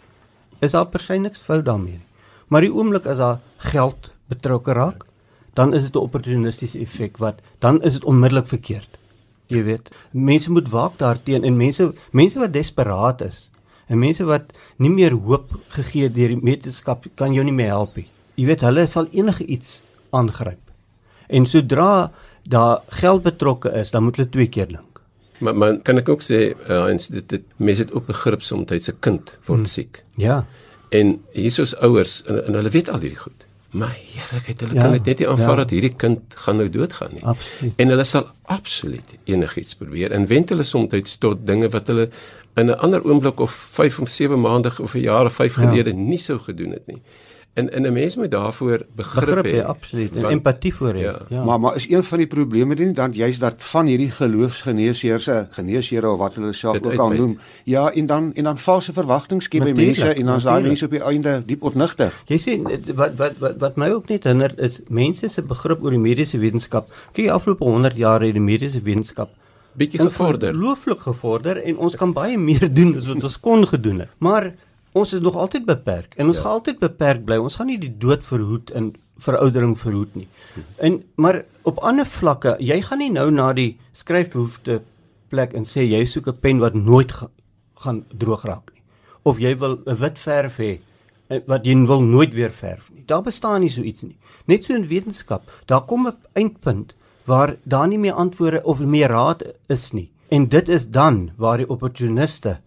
is 0.60 0.74
daar 0.74 0.88
per 0.90 1.02
se 1.02 1.18
niks 1.18 1.42
fout 1.42 1.64
daarmee. 1.64 2.00
Maar 2.48 2.66
die 2.66 2.72
oomblik 2.72 3.06
as 3.06 3.20
daar 3.20 3.40
geld 3.70 4.10
betrokke 4.28 4.74
raak, 4.74 5.04
dan 5.58 5.74
is 5.74 5.82
dit 5.82 5.94
'n 5.94 6.06
opportunistiese 6.06 6.78
effek 6.78 7.18
wat 7.18 7.40
dan 7.58 7.82
is 7.82 7.92
dit 7.92 8.04
onmiddellik 8.04 8.46
verkeerd. 8.46 8.98
Jy 9.46 9.62
weet, 9.64 9.90
mense 10.10 10.50
moet 10.50 10.68
waak 10.68 10.98
daarteenoor 10.98 11.46
en 11.46 11.56
mense 11.56 11.92
mense 12.12 12.38
wat 12.38 12.52
desperaat 12.52 13.20
is 13.20 13.50
en 13.88 13.98
mense 13.98 14.24
wat 14.24 14.52
nie 14.76 14.90
meer 14.92 15.12
hoop 15.12 15.56
gegee 15.68 16.10
deur 16.12 16.34
die 16.34 16.40
wetenskap 16.42 17.06
kan 17.14 17.32
jou 17.32 17.44
nie 17.44 17.56
meer 17.56 17.72
help 17.72 17.96
nie. 17.96 18.06
Jy 18.36 18.46
weet, 18.46 18.60
hulle 18.60 18.86
sal 18.86 19.08
enige 19.10 19.44
iets 19.44 19.82
aangryp. 20.10 20.60
En 21.26 21.46
sodra 21.46 22.12
daar 22.48 22.82
geld 23.00 23.22
betrokke 23.22 23.72
is, 23.72 23.90
dan 23.90 24.04
moet 24.04 24.16
hulle 24.16 24.28
twee 24.28 24.46
keer 24.46 24.68
dink. 24.68 25.00
Maar 25.38 25.56
man 25.56 25.82
kan 25.82 25.98
ek 25.98 26.08
ook 26.08 26.22
sê 26.22 26.54
uh, 26.68 26.86
eens 26.90 27.08
dit, 27.08 27.28
dit 27.28 27.44
mense 27.56 27.82
het 27.82 27.92
ook 27.94 28.06
begrip 28.06 28.42
soms 28.42 28.66
tyd 28.66 28.84
se 28.84 28.94
kind 29.00 29.38
word 29.46 29.64
hmm. 29.64 29.72
siek. 29.74 30.04
Ja. 30.16 30.44
En 30.90 31.18
hiersoos 31.32 31.76
ouers 31.76 32.22
en, 32.26 32.44
en 32.46 32.58
hulle 32.60 32.72
weet 32.74 32.88
al 32.90 33.00
hierdie 33.00 33.20
goed. 33.20 33.37
Maar 33.70 33.92
heerlikheid, 33.92 34.60
hulle 34.60 34.74
ja, 34.74 34.82
kan 34.82 34.92
dit 34.96 35.04
net 35.04 35.18
nie 35.18 35.28
aanvaar 35.28 35.58
ja. 35.58 35.62
dat 35.62 35.72
hierdie 35.76 35.92
kind 36.00 36.36
gaan 36.44 36.56
nou 36.56 36.68
doodgaan 36.72 37.12
nie. 37.12 37.24
Absoluut. 37.24 37.72
En 37.76 37.92
hulle 37.92 38.04
sal 38.08 38.30
absoluut 38.42 39.14
enigiets 39.28 39.74
probeer 39.76 40.14
en 40.16 40.26
wend 40.26 40.48
hulle 40.54 40.64
soms 40.64 41.16
tot 41.20 41.46
dinge 41.46 41.68
wat 41.74 41.86
hulle 41.92 42.08
in 42.56 42.70
'n 42.72 42.78
ander 42.78 43.04
oomblik 43.04 43.40
of 43.40 43.52
5 43.52 43.98
of 44.00 44.08
7 44.08 44.40
maande 44.40 44.72
of 44.80 44.94
'n 44.94 45.00
jaar 45.00 45.24
of 45.24 45.34
5 45.34 45.56
ja. 45.56 45.62
gelede 45.62 45.92
nie 45.92 46.18
sou 46.18 46.38
gedoen 46.38 46.70
het 46.70 46.86
nie. 46.86 47.02
En 47.52 47.72
en 47.72 47.82
'n 47.82 47.92
mens 47.92 48.16
moet 48.16 48.30
daarvoor 48.30 48.86
begrip, 48.94 49.24
begrip 49.24 49.46
hê, 49.46 49.64
absoluut, 49.64 50.16
en 50.16 50.24
empatie 50.24 50.74
voor 50.74 50.94
hê. 50.94 51.00
Ja. 51.00 51.20
ja. 51.28 51.44
Maar 51.44 51.60
maar 51.60 51.76
is 51.76 51.90
een 51.90 52.04
van 52.04 52.18
die 52.18 52.26
probleme 52.26 52.74
dien 52.74 52.92
dan 52.94 53.12
juist 53.12 53.40
dat 53.40 53.54
van 53.56 53.86
hierdie 53.86 54.10
geloofsgeneesheers, 54.10 55.28
geneesheere 55.50 56.10
of 56.10 56.18
wat 56.18 56.34
hulle 56.34 56.52
self 56.52 56.82
ook 56.82 56.94
al 56.98 57.10
noem, 57.10 57.38
ja, 57.64 57.90
en 57.90 58.06
dan 58.06 58.34
en 58.34 58.44
dan 58.44 58.58
valse 58.58 58.92
verwagtinge 58.92 59.40
skep 59.40 59.64
by 59.64 59.72
mense 59.72 60.14
en 60.14 60.24
dan 60.26 60.36
is 60.36 60.42
daai 60.42 60.62
mense 60.62 60.84
op 60.84 60.90
die 60.90 61.02
einde 61.02 61.42
diep 61.46 61.62
ontnigter. 61.62 62.14
Jy 62.24 62.38
sien 62.38 62.62
wat 62.94 63.16
wat 63.16 63.32
wat 63.38 63.58
wat 63.58 63.76
my 63.76 63.90
ook 63.90 64.08
net 64.08 64.24
hinder 64.24 64.52
is 64.56 64.80
mense 64.88 65.28
se 65.28 65.42
begrip 65.42 65.82
oor 65.82 65.90
die 65.90 65.98
mediese 65.98 66.38
wetenskap. 66.38 66.86
Kyk, 67.12 67.28
afgelope 67.28 67.64
100 67.64 67.96
jaar 67.96 68.20
het 68.22 68.32
die 68.32 68.42
mediese 68.42 68.80
wetenskap 68.80 69.30
bietjie 69.78 70.00
gevorder. 70.00 70.54
Ongelooflik 70.54 71.00
gevorder 71.06 71.62
en 71.62 71.76
ons 71.76 71.96
kan 71.98 72.12
baie 72.12 72.38
meer 72.38 72.66
doen 72.74 72.96
as 72.98 73.06
wat 73.06 73.24
ons 73.24 73.40
kon 73.40 73.66
gedoen 73.68 74.04
het. 74.04 74.14
Maar 74.18 74.52
ons 74.92 75.12
is 75.12 75.20
nog 75.20 75.36
altyd 75.36 75.64
beperk 75.66 76.14
en 76.16 76.26
ons 76.26 76.36
ja. 76.36 76.42
gaan 76.42 76.52
altyd 76.52 76.78
beperk 76.78 77.24
bly. 77.24 77.36
Ons 77.36 77.56
gaan 77.58 77.66
nie 77.66 77.78
die 77.78 77.92
dood 77.98 78.24
verhoed 78.24 78.70
en 78.70 78.94
veroudering 79.18 79.74
verhoed 79.78 80.14
nie. 80.14 80.28
En 80.76 81.02
maar 81.16 81.44
op 81.62 81.78
ander 81.78 82.06
vlakke, 82.06 82.56
jy 82.58 82.80
gaan 82.82 83.02
nie 83.02 83.10
nou 83.12 83.30
na 83.30 83.52
die 83.52 83.78
skryfbehoefte 83.92 84.80
plek 85.28 85.54
en 85.58 85.66
sê 85.68 85.84
jy 85.84 86.04
soek 86.06 86.28
'n 86.28 86.40
pen 86.40 86.58
wat 86.58 86.74
nooit 86.74 87.12
ga, 87.12 87.28
gaan 87.84 88.04
droog 88.10 88.44
raak 88.44 88.70
nie. 88.74 88.82
Of 89.22 89.38
jy 89.38 89.56
wil 89.58 89.78
'n 89.86 89.96
wit 89.96 90.18
verf 90.18 90.56
hê 90.56 90.78
eh, 91.28 91.40
wat 91.46 91.64
jy 91.64 91.74
wil 91.86 92.00
nooit 92.00 92.34
weer 92.34 92.50
verf 92.50 92.90
nie. 92.90 93.04
Daar 93.06 93.22
bestaan 93.22 93.60
nie 93.60 93.70
so 93.70 93.82
iets 93.82 94.02
nie. 94.02 94.16
Net 94.46 94.64
so 94.64 94.74
in 94.74 94.86
wetenskap, 94.86 95.42
daar 95.66 95.84
kom 95.84 96.06
'n 96.06 96.16
eindpunt 96.32 96.94
waar 97.24 97.56
daar 97.64 97.88
nie 97.88 97.98
meer 97.98 98.12
antwoorde 98.12 98.64
of 98.64 98.80
meer 98.80 99.08
raad 99.08 99.42
is 99.68 99.92
nie. 99.92 100.10
En 100.28 100.48
dit 100.48 100.68
is 100.68 100.88
dan 100.88 101.30
waar 101.36 101.56
die 101.56 101.68
opportuniste. 101.68 102.60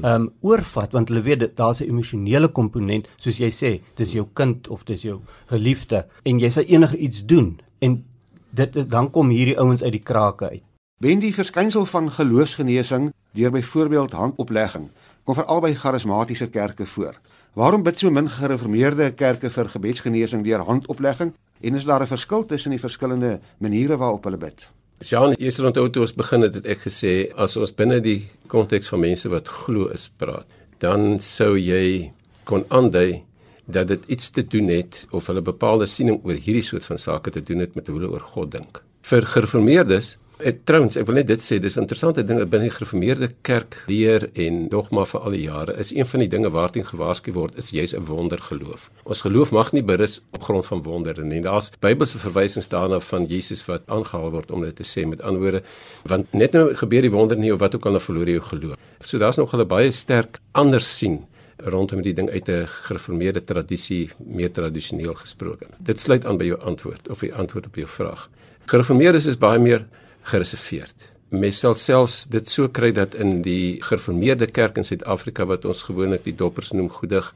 Ehm 0.00 0.22
um, 0.22 0.32
oorvat 0.40 0.92
want 0.92 1.08
hulle 1.08 1.22
weet 1.22 1.56
daar's 1.56 1.80
'n 1.80 1.88
emosionele 1.88 2.48
komponent 2.48 3.08
soos 3.16 3.38
jy 3.38 3.50
sê 3.50 3.80
dis 3.94 4.12
jou 4.12 4.26
kind 4.32 4.68
of 4.68 4.84
dis 4.84 5.02
jou 5.02 5.20
geliefde 5.46 6.06
en 6.22 6.38
jy 6.38 6.50
sal 6.50 6.64
enige 6.64 6.96
iets 6.96 7.26
doen 7.26 7.60
en 7.78 8.04
dit 8.50 8.90
dan 8.90 9.10
kom 9.10 9.30
hierdie 9.30 9.58
ouens 9.58 9.82
uit 9.82 9.92
die 9.92 10.02
krake 10.02 10.48
uit. 10.48 10.62
Wen 11.02 11.18
die 11.18 11.34
verskynsel 11.34 11.86
van 11.86 12.10
geloofsgenesing 12.10 13.12
deur 13.32 13.50
byvoorbeeld 13.50 14.12
handoplegging 14.12 14.90
kom 15.24 15.34
vir 15.34 15.44
albei 15.44 15.74
charismatiese 15.74 16.48
kerke 16.50 16.86
voor. 16.86 17.18
Waarom 17.54 17.82
bid 17.82 17.98
so 17.98 18.10
min 18.10 18.28
gereformeerde 18.28 19.12
kerke 19.12 19.50
vir 19.50 19.68
gebedsgenesing 19.68 20.44
deur 20.44 20.64
handoplegging 20.66 21.34
en 21.60 21.74
is 21.74 21.84
daar 21.84 22.02
'n 22.02 22.06
verskil 22.06 22.46
tussen 22.46 22.70
die 22.70 22.80
verskillende 22.80 23.40
maniere 23.58 23.96
waarop 23.96 24.24
hulle 24.24 24.38
bid? 24.38 24.70
Jean, 25.02 25.34
jy 25.34 25.50
sal 25.50 25.66
onthou 25.70 25.88
toe 25.90 26.04
ons 26.04 26.14
begin 26.14 26.46
het, 26.46 26.56
het 26.60 26.66
ek 26.76 26.84
gesê 26.84 27.12
as 27.40 27.56
ons 27.58 27.74
binne 27.74 27.98
die 28.04 28.20
konteks 28.52 28.90
van 28.92 29.02
mense 29.02 29.30
wat 29.32 29.50
glo 29.50 29.88
is 29.94 30.06
praat, 30.20 30.46
dan 30.82 31.18
sou 31.22 31.56
jy 31.58 32.12
kon 32.46 32.64
aandui 32.70 33.22
dat 33.66 33.88
dit 33.90 34.06
iets 34.14 34.30
te 34.34 34.44
doen 34.46 34.70
het 34.70 35.02
of 35.10 35.26
hulle 35.30 35.42
bepaalde 35.42 35.88
siening 35.90 36.20
oor 36.26 36.38
hierdie 36.38 36.64
soort 36.66 36.86
van 36.86 37.00
sake 37.00 37.32
te 37.34 37.42
doen 37.42 37.62
het 37.64 37.74
met 37.78 37.88
hoe 37.88 37.98
hulle 37.98 38.12
oor 38.14 38.26
God 38.34 38.52
dink. 38.54 38.82
Vir 39.06 39.26
gereformeerdes 39.34 40.16
Ek 40.40 40.62
trouens, 40.64 40.96
ek 40.96 41.06
wil 41.06 41.18
net 41.20 41.28
dit 41.28 41.42
sê, 41.42 41.58
dis 41.60 41.76
'n 41.76 41.84
interessante 41.84 42.24
ding 42.24 42.38
dat 42.38 42.50
binne 42.50 42.68
die 42.68 42.74
gereformeerde 42.74 43.28
kerk 43.42 43.76
leer 43.86 44.30
en 44.34 44.68
dogma 44.68 45.04
vir 45.04 45.20
al 45.20 45.30
die 45.30 45.42
jare 45.42 45.76
is 45.78 45.92
een 45.92 46.06
van 46.06 46.20
die 46.20 46.28
dinge 46.28 46.50
waarteen 46.50 46.84
gewaarsku 46.84 47.32
word 47.32 47.56
is 47.56 47.70
jy's 47.70 47.94
'n 47.94 48.04
wondergeloof. 48.06 48.90
Ons 49.04 49.20
geloof 49.20 49.52
mag 49.52 49.72
nie 49.72 49.82
berus 49.82 50.20
op 50.32 50.42
grond 50.42 50.66
van 50.66 50.82
wondere 50.82 51.24
nie. 51.24 51.40
Daar's 51.40 51.70
Bybelse 51.80 52.18
verwysings 52.18 52.68
daarna 52.68 53.00
van 53.00 53.26
Jesus 53.26 53.66
wat 53.66 53.82
aangehaal 53.86 54.30
word 54.30 54.50
om 54.50 54.62
dit 54.62 54.76
te 54.76 54.84
sê 54.84 55.06
met 55.06 55.20
anderwoorde, 55.20 55.62
want 56.04 56.32
net 56.32 56.52
nou 56.52 56.74
gebeur 56.74 57.02
die 57.02 57.10
wonder 57.10 57.36
nie 57.36 57.52
of 57.52 57.58
wat 57.58 57.74
ook 57.74 57.86
al 57.86 57.92
dan 57.92 58.00
verloor 58.00 58.26
jy 58.26 58.32
jou 58.32 58.44
geloof. 58.44 58.76
So 59.00 59.18
daar's 59.18 59.36
nog 59.36 59.54
'n 59.54 59.66
baie 59.66 59.90
sterk 59.90 60.40
anders 60.52 60.98
sien 60.98 61.26
rondom 61.56 62.02
die 62.02 62.14
ding 62.14 62.30
uit 62.30 62.48
'n 62.48 62.66
gereformeerde 62.66 63.44
tradisie 63.44 64.10
meer 64.18 64.50
tradisioneel 64.50 65.14
gesproke. 65.14 65.66
Dit 65.78 66.00
sluit 66.00 66.24
aan 66.24 66.38
by 66.38 66.44
jou 66.44 66.60
antwoord 66.60 67.08
of 67.08 67.20
die 67.20 67.34
antwoord 67.34 67.66
op 67.66 67.74
jou 67.74 67.88
vraag. 67.88 68.28
Gereformeerdes 68.66 69.26
is 69.26 69.38
baie 69.38 69.58
meer 69.58 69.86
gereserveerd. 70.22 71.10
Mens 71.32 71.62
sal 71.64 71.74
selfs 71.80 72.24
dit 72.28 72.48
so 72.48 72.68
kry 72.68 72.90
dat 72.92 73.14
in 73.14 73.40
die 73.42 73.80
gereformeerde 73.82 74.46
kerk 74.46 74.76
in 74.76 74.84
Suid-Afrika 74.84 75.46
wat 75.48 75.64
ons 75.64 75.86
gewoonlik 75.88 76.26
die 76.26 76.36
doppers 76.36 76.74
noem 76.76 76.90
goedig, 76.92 77.30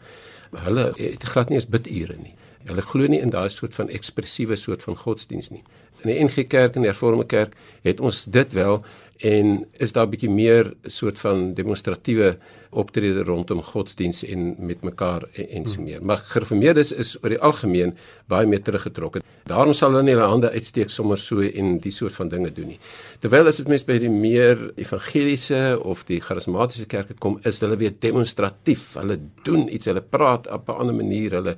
hulle 0.66 0.90
het 0.98 1.24
glad 1.24 1.48
nie 1.48 1.58
eens 1.58 1.68
bidure 1.70 2.18
nie. 2.20 2.34
Hulle 2.66 2.82
glo 2.82 3.08
nie 3.08 3.22
in 3.22 3.32
daai 3.32 3.48
soort 3.50 3.74
van 3.78 3.88
ekspressiewe 3.88 4.56
soort 4.60 4.84
van 4.84 4.98
godsdiens 5.00 5.50
nie. 5.54 5.62
In 6.06 6.12
die 6.12 6.22
NG 6.22 6.46
Kerk 6.46 6.76
en 6.76 6.84
die 6.84 6.90
Hervormde 6.92 7.26
Kerk 7.26 7.56
het 7.82 7.98
ons 7.98 8.24
dit 8.30 8.52
wel 8.54 8.78
en 9.26 9.64
is 9.82 9.92
daar 9.92 10.06
'n 10.06 10.10
bietjie 10.10 10.30
meer 10.30 10.74
soort 10.84 11.18
van 11.18 11.54
demonstratiewe 11.54 12.36
optrede 12.70 13.22
rondom 13.24 13.62
godsdiens 13.62 14.24
en 14.24 14.54
met 14.58 14.82
mekaar 14.82 15.22
en, 15.32 15.48
en 15.48 15.66
so 15.66 15.82
meer. 15.82 16.04
Maar 16.04 16.16
gereformeerdes 16.16 16.92
is 16.92 17.16
oor 17.22 17.28
die 17.28 17.40
algemeen 17.40 17.96
baie 18.28 18.46
meer 18.46 18.62
teruggetrokke. 18.62 19.22
Daarom 19.44 19.72
sal 19.72 19.90
hulle 19.90 20.02
nie 20.02 20.14
hulle 20.14 20.28
hande 20.28 20.50
uitsteek 20.50 20.90
sommer 20.90 21.18
so 21.18 21.40
en 21.40 21.78
die 21.78 21.92
soort 21.92 22.12
van 22.12 22.28
dinge 22.28 22.52
doen 22.52 22.66
nie. 22.66 22.78
Terwyl 23.18 23.46
as 23.46 23.56
dit 23.56 23.68
mens 23.68 23.84
by 23.84 23.98
die 23.98 24.10
meer 24.10 24.72
evangeliese 24.76 25.80
of 25.82 26.04
die 26.04 26.20
charismatiese 26.20 26.86
kerke 26.86 27.14
kom, 27.14 27.40
is 27.42 27.60
hulle 27.60 27.76
weer 27.76 27.94
demonstratief. 27.98 28.94
Hulle 28.94 29.18
doen 29.42 29.74
iets, 29.74 29.86
hulle 29.86 30.02
praat 30.02 30.46
op 30.46 30.68
'n 30.68 30.72
ander 30.72 30.94
manier, 30.94 31.30
hulle 31.30 31.56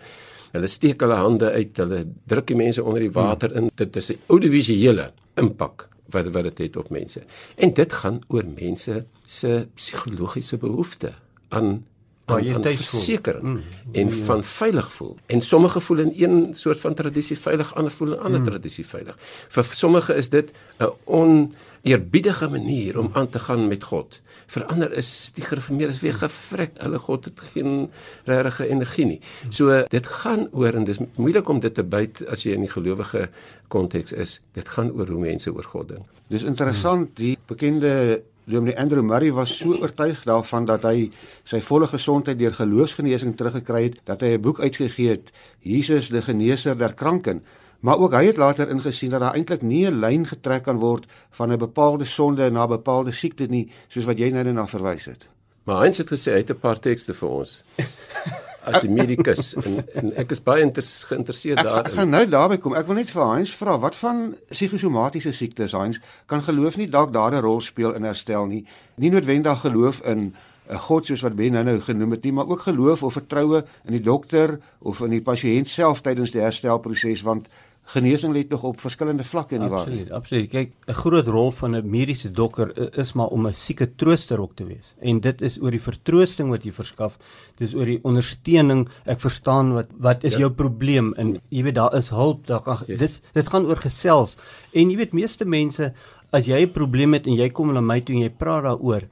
hulle 0.53 0.71
steek 0.71 1.01
hulle 1.05 1.15
hande 1.15 1.51
uit, 1.53 1.77
hulle 1.77 2.05
druk 2.27 2.47
die 2.47 2.57
mense 2.57 2.85
onder 2.85 3.01
die 3.05 3.13
water 3.13 3.55
in. 3.57 3.71
Dit 3.75 3.97
is 3.97 4.11
'n 4.13 4.19
audiovisuele 4.29 5.13
impak 5.37 5.89
wat 6.11 6.27
wat 6.33 6.43
dit 6.43 6.59
het 6.59 6.77
op 6.77 6.91
mense. 6.91 7.23
En 7.57 7.73
dit 7.75 7.93
gaan 7.93 8.21
oor 8.29 8.45
mense 8.45 9.07
se 9.27 9.69
psigologiese 9.75 10.57
behoeftes 10.57 11.15
aan 11.49 11.85
aan, 12.29 12.55
aan 12.55 12.63
versekering 12.63 13.43
mm, 13.43 13.63
en 13.93 14.09
ja. 14.09 14.25
van 14.25 14.45
veilig 14.45 14.93
voel. 14.93 15.17
En 15.27 15.43
sommige 15.43 15.81
voel 15.81 15.99
in 15.99 16.13
een 16.17 16.55
soort 16.55 16.81
van 16.81 16.95
tradisie 16.95 17.39
veilig, 17.39 17.75
ander 17.75 17.93
voel 17.93 18.13
in 18.13 18.19
'n 18.19 18.23
ander 18.23 18.41
mm. 18.41 18.47
tradisie 18.47 18.87
veilig. 18.87 19.17
Vir 19.49 19.65
sommige 19.65 20.15
is 20.15 20.29
dit 20.29 20.53
'n 20.79 20.93
oneerbiedige 21.05 22.49
manier 22.49 22.99
om 22.99 23.11
aan 23.13 23.29
te 23.29 23.39
gaan 23.39 23.69
met 23.69 23.85
God. 23.85 24.21
Vir 24.47 24.65
ander 24.65 24.93
is 24.93 25.31
die 25.35 25.45
gereformeerdes 25.45 26.01
weer 26.01 26.15
gevrek. 26.15 26.79
Hulle 26.81 26.99
God 26.99 27.25
het 27.25 27.41
geen 27.53 27.91
regte 28.25 28.69
energie 28.69 29.07
nie. 29.07 29.21
So 29.49 29.85
dit 29.89 30.07
gaan 30.07 30.49
oor 30.53 30.73
en 30.73 30.85
dis 30.85 30.99
moeilik 31.17 31.49
om 31.49 31.61
dit 31.61 31.75
te 31.75 31.85
byt 31.85 32.23
as 32.29 32.43
jy 32.43 32.53
in 32.57 32.65
die 32.65 32.73
gelowige 32.73 33.29
konteks 33.69 34.13
is. 34.13 34.41
Dit 34.53 34.69
gaan 34.69 34.91
oor 34.93 35.07
hoe 35.07 35.21
mense 35.21 35.53
oor 35.53 35.65
God 35.65 35.89
dink. 35.89 36.07
Dis 36.29 36.45
interessant 36.49 37.17
die 37.17 37.37
bekende 37.47 38.23
Dominee 38.49 38.79
Andrew 38.79 39.03
Murray 39.03 39.33
was 39.33 39.57
so 39.59 39.75
oortuig 39.77 40.23
daarvan 40.25 40.65
dat 40.65 40.87
hy 40.89 41.11
sy 41.45 41.59
volle 41.61 41.85
gesondheid 41.91 42.39
deur 42.41 42.55
geloofsgenesing 42.57 43.35
teruggekry 43.37 43.83
het 43.91 43.99
dat 44.09 44.25
hy 44.25 44.37
'n 44.37 44.41
boek 44.41 44.61
uitgegee 44.61 45.11
het, 45.11 45.33
Jesus 45.61 46.09
die 46.09 46.23
geneeser 46.23 46.79
der 46.79 46.95
kranken. 46.95 47.45
Maar 47.81 47.99
ook 47.99 48.13
hy 48.13 48.25
het 48.27 48.37
later 48.37 48.71
ingesien 48.71 49.11
dat 49.11 49.21
daar 49.21 49.35
eintlik 49.35 49.63
nie 49.63 49.87
'n 49.87 50.01
lyn 50.01 50.27
getrek 50.27 50.63
kan 50.63 50.79
word 50.79 51.07
van 51.31 51.53
'n 51.53 51.59
bepaalde 51.59 52.05
sonde 52.05 52.51
na 52.51 52.65
'n 52.65 52.69
bepaalde 52.69 53.13
siekte 53.13 53.47
nie, 53.47 53.71
soos 53.89 54.05
wat 54.05 54.19
jy 54.19 54.31
nou 54.31 54.45
net 54.45 54.55
na 54.55 54.67
verwys 54.67 55.05
het. 55.05 55.29
Maar 55.65 55.81
Heinz 55.81 55.99
het 55.99 56.09
gesê 56.09 56.33
hy 56.33 56.39
het 56.39 56.51
'n 56.51 56.59
paar 56.59 56.81
tekste 56.81 57.15
vir 57.15 57.29
ons. 57.29 57.65
As 58.69 58.85
'n 58.85 58.93
medikus 58.93 59.55
en, 59.67 59.85
en 59.95 60.13
ek 60.17 60.31
is 60.31 60.43
baie 60.43 60.65
geïnteresseerd 60.73 61.63
daarin. 61.63 61.85
Ek 61.85 61.93
gaan 61.93 62.11
nou 62.11 62.25
daarby 62.29 62.59
kom. 62.59 62.75
Ek 62.75 62.87
wil 62.87 63.01
net 63.01 63.11
vir 63.11 63.25
Heinz 63.25 63.55
vra, 63.57 63.79
wat 63.79 63.97
van 63.97 64.35
psigosomatiese 64.51 65.33
siektes, 65.33 65.73
Heinz, 65.73 65.99
kan 66.27 66.43
geloof 66.43 66.77
nie 66.77 66.89
dalk 66.89 67.13
daar 67.13 67.33
'n 67.33 67.41
rol 67.41 67.61
speel 67.61 67.95
in 67.95 68.05
herstel 68.05 68.47
nie? 68.47 68.67
Nie 68.97 69.11
noodwendig 69.11 69.61
geloof 69.61 70.01
in 70.05 70.35
'n 70.69 70.77
God 70.77 71.07
soos 71.07 71.23
wat 71.25 71.37
Ben 71.37 71.53
nou 71.53 71.65
nou 71.65 71.81
genoem 71.81 72.11
het 72.11 72.23
nie, 72.23 72.33
maar 72.33 72.49
ook 72.49 72.61
geloof 72.61 73.03
of 73.03 73.13
vertroue 73.13 73.65
in 73.85 73.93
die 73.93 74.05
dokter 74.05 74.61
of 74.79 75.01
in 75.01 75.11
die 75.11 75.23
pasiënt 75.23 75.69
self 75.69 76.01
tydens 76.01 76.31
die 76.31 76.41
herstelproses 76.41 77.23
want 77.23 77.49
genesing 77.89 78.35
lê 78.37 78.43
tog 78.49 78.65
op 78.69 78.81
verskillende 78.81 79.25
vlakke 79.25 79.57
in 79.57 79.65
die 79.65 79.71
waar. 79.73 79.87
Absoluut, 79.87 80.11
absoluut. 80.11 80.49
Kyk, 80.53 80.73
'n 80.89 80.99
groot 81.01 81.27
rol 81.27 81.51
van 81.53 81.77
'n 81.77 81.91
mediese 81.91 82.31
dokter 82.31 82.73
is 82.99 83.13
maar 83.13 83.29
om 83.29 83.47
'n 83.47 83.55
sieke 83.55 83.95
trooster 83.97 84.41
ook 84.41 84.55
te 84.57 84.65
wees. 84.65 84.95
En 85.01 85.21
dit 85.21 85.43
is 85.43 85.59
oor 85.61 85.71
die 85.71 85.81
vertroosting 85.81 86.51
wat 86.51 86.65
jy 86.65 86.73
verskaf. 86.73 87.19
Dis 87.57 87.75
oor 87.75 87.87
die 87.87 88.01
ondersteuning. 88.03 88.89
Ek 89.05 89.21
verstaan 89.21 89.73
wat 89.73 89.89
wat 89.99 90.25
is 90.25 90.33
ja. 90.33 90.39
jou 90.39 90.51
probleem 90.51 91.15
en 91.15 91.41
jy 91.49 91.63
weet 91.63 91.75
daar 91.75 91.95
is 91.97 92.09
hulp. 92.09 92.47
Daar 92.47 92.63
kan 92.63 92.79
yes. 92.87 92.99
dis 92.99 93.21
dit 93.33 93.49
gaan 93.49 93.67
oor 93.67 93.77
gesels. 93.77 94.37
En 94.73 94.91
jy 94.91 94.97
weet 94.97 95.13
meeste 95.13 95.45
mense 95.45 95.93
as 96.31 96.47
jy 96.47 96.63
'n 96.63 96.73
probleem 96.73 97.13
het 97.13 97.27
en 97.27 97.35
jy 97.35 97.49
kom 97.51 97.73
na 97.73 97.81
my 97.81 98.01
toe 98.01 98.15
en 98.15 98.23
jy 98.23 98.31
praat 98.31 98.65
daaroor 98.65 99.09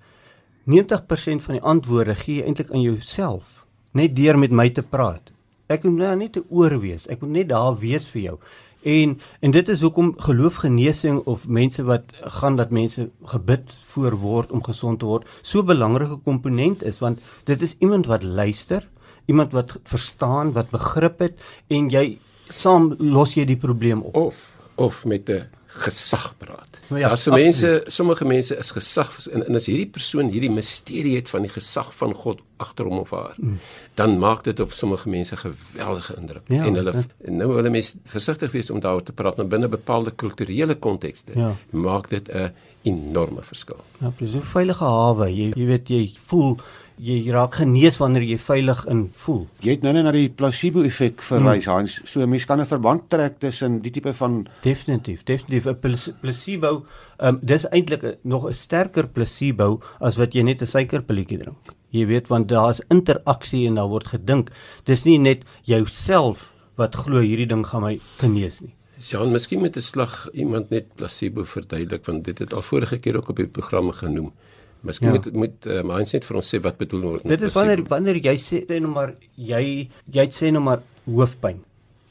90% 0.66 1.42
van 1.42 1.54
die 1.54 1.62
antwoorde 1.62 2.14
gee 2.14 2.36
jy 2.36 2.44
eintlik 2.44 2.70
aan 2.70 2.82
jouself 2.82 3.66
net 3.92 4.16
deur 4.16 4.38
met 4.38 4.50
my 4.50 4.68
te 4.70 4.82
praat. 4.82 5.32
Ek 5.72 5.84
moet 5.84 5.98
nou 5.98 6.16
net 6.16 6.36
'n 6.36 6.46
oor 6.50 6.78
wees. 6.80 7.08
Ek 7.08 7.20
moet 7.20 7.30
net 7.30 7.48
daar 7.48 7.78
wees 7.78 8.06
vir 8.06 8.22
jou. 8.22 8.38
En 8.86 9.16
en 9.40 9.50
dit 9.50 9.68
is 9.68 9.80
hoekom 9.82 10.12
geloofgenesing 10.16 11.18
of 11.26 11.48
mense 11.48 11.82
wat 11.82 12.12
gaan 12.38 12.56
dat 12.56 12.70
mense 12.70 13.08
gebid 13.32 13.72
voor 13.92 14.14
word 14.22 14.52
om 14.54 14.62
gesond 14.62 15.00
te 15.02 15.08
word 15.10 15.26
so 15.42 15.58
'n 15.60 15.66
belangrike 15.66 16.18
komponent 16.22 16.82
is 16.82 16.98
want 17.02 17.20
dit 17.44 17.62
is 17.62 17.74
iemand 17.78 18.06
wat 18.06 18.22
luister, 18.22 18.88
iemand 19.26 19.52
wat 19.52 19.78
verstaan, 19.84 20.52
wat 20.52 20.70
begrip 20.70 21.18
het 21.18 21.34
en 21.66 21.90
jy 21.90 22.18
saam 22.48 22.94
los 22.98 23.34
jy 23.34 23.44
die 23.44 23.58
probleem 23.58 24.02
op. 24.02 24.16
Of 24.16 24.54
of 24.76 25.04
met 25.04 25.28
'n 25.30 25.48
gesag 25.76 26.34
praat. 26.38 26.78
Nou 26.88 27.00
ja, 27.00 27.08
Daar's 27.08 27.22
so 27.26 27.32
mense, 27.32 27.82
sommige 27.86 28.24
mense 28.24 28.56
is 28.56 28.70
gesag 28.70 29.10
en, 29.32 29.46
en 29.46 29.58
as 29.58 29.66
hierdie 29.66 29.88
persoon 29.92 30.30
hierdie 30.32 30.50
misterie 30.50 31.16
het 31.16 31.28
van 31.32 31.46
die 31.46 31.50
gesag 31.52 31.90
van 31.98 32.14
God 32.14 32.40
agter 32.62 32.88
hom 32.88 33.02
of 33.02 33.10
haar, 33.12 33.34
mm. 33.36 33.58
dan 33.98 34.16
maak 34.18 34.44
dit 34.46 34.60
op 34.60 34.72
sommige 34.72 35.10
mense 35.12 35.36
geweldige 35.36 36.16
indruk. 36.16 36.48
Ja, 36.48 36.64
en 36.64 36.78
hulle 36.80 36.94
ja. 36.96 37.04
nou 37.42 37.50
hulle 37.58 37.72
mens 37.74 37.94
versigtig 38.04 38.54
wees 38.56 38.70
om 38.70 38.80
daaroor 38.80 39.04
te 39.04 39.16
praat, 39.16 39.36
maar 39.36 39.50
binne 39.52 39.68
bepaalde 39.68 40.14
kulturele 40.14 40.78
kontekste 40.78 41.36
ja. 41.36 41.52
maak 41.70 42.08
dit 42.10 42.28
'n 42.28 42.52
enorme 42.86 43.42
verskil. 43.42 43.82
Ja, 44.00 44.10
presies. 44.10 44.40
'n 44.40 44.42
Veilige 44.56 44.84
hawe. 44.84 45.28
Jy 45.28 45.52
jy 45.56 45.66
weet 45.66 45.88
jy 45.88 46.02
voel 46.26 46.56
jy 46.96 47.30
raak 47.34 47.58
genees 47.60 47.98
wanneer 48.00 48.24
jy 48.24 48.38
veilig 48.40 48.84
in 48.90 49.02
voel. 49.24 49.42
Jy 49.64 49.76
het 49.76 49.82
nou 49.84 49.92
net 49.92 50.06
na 50.06 50.12
die 50.14 50.28
placebo 50.32 50.84
effek 50.86 51.20
verwys 51.24 51.66
hmm. 51.66 51.72
Hans. 51.72 52.00
So 52.04 52.22
'n 52.22 52.30
mens 52.30 52.46
kan 52.46 52.60
'n 52.60 52.66
verband 52.66 53.10
trek 53.10 53.38
tussen 53.38 53.80
die 53.82 53.90
tipe 53.90 54.14
van 54.14 54.46
Definitief, 54.62 55.24
definitief 55.24 55.66
'n 55.66 55.76
placebo. 56.20 56.86
Ehm 57.18 57.34
um, 57.34 57.38
dis 57.42 57.68
eintlik 57.68 58.18
nog 58.22 58.48
'n 58.48 58.54
sterker 58.54 59.06
placebo 59.08 59.80
as 60.00 60.16
wat 60.16 60.32
jy 60.32 60.42
net 60.42 60.62
'n 60.62 60.66
suikerpilletjie 60.66 61.38
drink. 61.38 61.74
Jy 61.90 62.06
weet 62.06 62.28
want 62.28 62.48
daar's 62.48 62.80
interaksie 62.88 63.66
en 63.66 63.74
daar 63.74 63.88
word 63.88 64.08
gedink. 64.08 64.50
Dis 64.84 65.04
nie 65.04 65.18
net 65.18 65.44
jouself 65.64 66.54
wat 66.76 66.94
glo 66.94 67.20
hierdie 67.20 67.46
ding 67.46 67.66
gaan 67.66 67.82
my 67.82 68.00
genees 68.18 68.60
nie. 68.60 68.74
Jean, 68.98 69.32
miskien 69.32 69.60
met 69.60 69.76
'n 69.76 69.80
slag 69.80 70.28
iemand 70.32 70.70
net 70.70 70.94
placebo 70.94 71.44
verduidelik 71.44 72.04
want 72.06 72.24
dit 72.24 72.38
het 72.38 72.52
al 72.52 72.62
vorige 72.62 72.98
keer 72.98 73.16
ook 73.16 73.28
op 73.28 73.36
die 73.36 73.46
programme 73.46 73.92
genoem. 73.92 74.32
Miskien 74.80 75.08
ja. 75.08 75.14
moet 75.14 75.32
moet 75.32 75.66
uh, 75.66 75.82
mindset 75.82 76.24
vir 76.24 76.36
ons 76.40 76.54
sê 76.54 76.60
wat 76.62 76.78
bedoel 76.78 77.02
word. 77.08 77.26
Dit 77.28 77.42
is 77.42 77.54
wanneer 77.56 77.82
wanneer 77.90 78.20
jy 78.28 78.36
sê 78.40 78.62
sê 78.68 78.80
nou 78.82 78.92
maar 78.92 79.14
jy 79.36 79.88
jy 80.18 80.26
sê 80.34 80.52
nou 80.54 80.62
maar 80.62 80.84
hoofpyn 81.06 81.62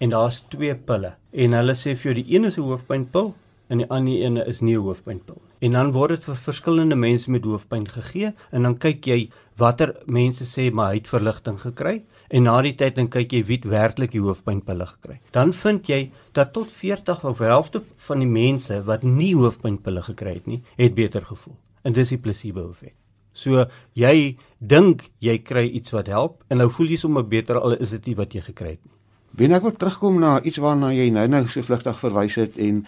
en 0.04 0.12
daar's 0.12 0.42
twee 0.52 0.76
pille 0.76 1.16
en 1.32 1.58
hulle 1.60 1.76
sê 1.80 1.96
vir 1.96 2.12
jou 2.12 2.16
die 2.22 2.28
een 2.36 2.46
is 2.52 2.58
'n 2.58 2.68
hoofpynpil 2.68 3.34
en 3.70 3.82
die 3.82 3.90
ander 3.90 4.14
een 4.14 4.38
is 4.38 4.62
nie 4.62 4.76
'n 4.76 4.82
hoofpynpil. 4.82 5.42
En 5.62 5.72
dan 5.72 5.92
word 5.92 6.10
dit 6.10 6.24
vir 6.24 6.36
verskillende 6.36 6.96
mense 6.96 7.32
met 7.32 7.44
hoofpyn 7.44 7.88
gegee 7.88 8.34
en 8.52 8.64
dan 8.64 8.78
kyk 8.78 9.08
jy 9.08 9.30
watter 9.58 9.96
mense 10.06 10.46
sê 10.46 10.72
maar 10.72 10.92
hy 10.92 10.98
het 10.98 11.08
verligting 11.08 11.60
gekry 11.60 12.04
en 12.30 12.44
na 12.44 12.62
die 12.62 12.76
tyd 12.76 12.96
dan 12.96 13.08
kyk 13.08 13.32
jy 13.32 13.44
wie 13.44 13.62
werklik 13.64 14.12
die 14.12 14.22
hoofpynpille 14.22 14.86
gekry. 14.86 15.20
Dan 15.32 15.54
vind 15.54 15.88
jy 15.88 16.12
dat 16.34 16.54
tot 16.54 16.72
40 16.72 17.24
of 17.24 17.40
helfte 17.40 17.84
van 18.08 18.20
die 18.20 18.28
mense 18.28 18.84
wat 18.84 19.04
nie 19.04 19.36
hoofpynpille 19.36 20.02
gekry 20.02 20.34
het 20.34 20.48
nie, 20.48 20.64
het 20.78 20.96
beter 20.96 21.22
gevoel 21.22 21.56
en 21.86 21.94
dis 21.94 22.14
die 22.14 22.22
placebo 22.22 22.70
effek. 22.72 22.96
So 23.36 23.66
jy 24.00 24.38
dink 24.64 25.10
jy 25.24 25.38
kry 25.44 25.66
iets 25.78 25.94
wat 25.96 26.10
help 26.12 26.44
en 26.50 26.64
nou 26.64 26.70
voel 26.72 26.94
jy 26.94 27.00
sommer 27.02 27.26
beter 27.28 27.60
al 27.60 27.76
is 27.78 27.92
dit 27.98 28.12
nie 28.12 28.20
wat 28.20 28.34
jy 28.34 28.44
gekry 28.46 28.76
het 28.78 28.84
nie. 28.84 28.94
Wen 29.36 29.52
ek 29.52 29.66
wil 29.68 29.76
terugkom 29.76 30.22
na 30.24 30.38
iets 30.48 30.62
waarna 30.64 30.94
jy 30.96 31.10
nou-nou 31.12 31.44
so 31.52 31.66
vlugtig 31.68 31.98
verwys 32.00 32.38
het 32.40 32.56
en 32.64 32.86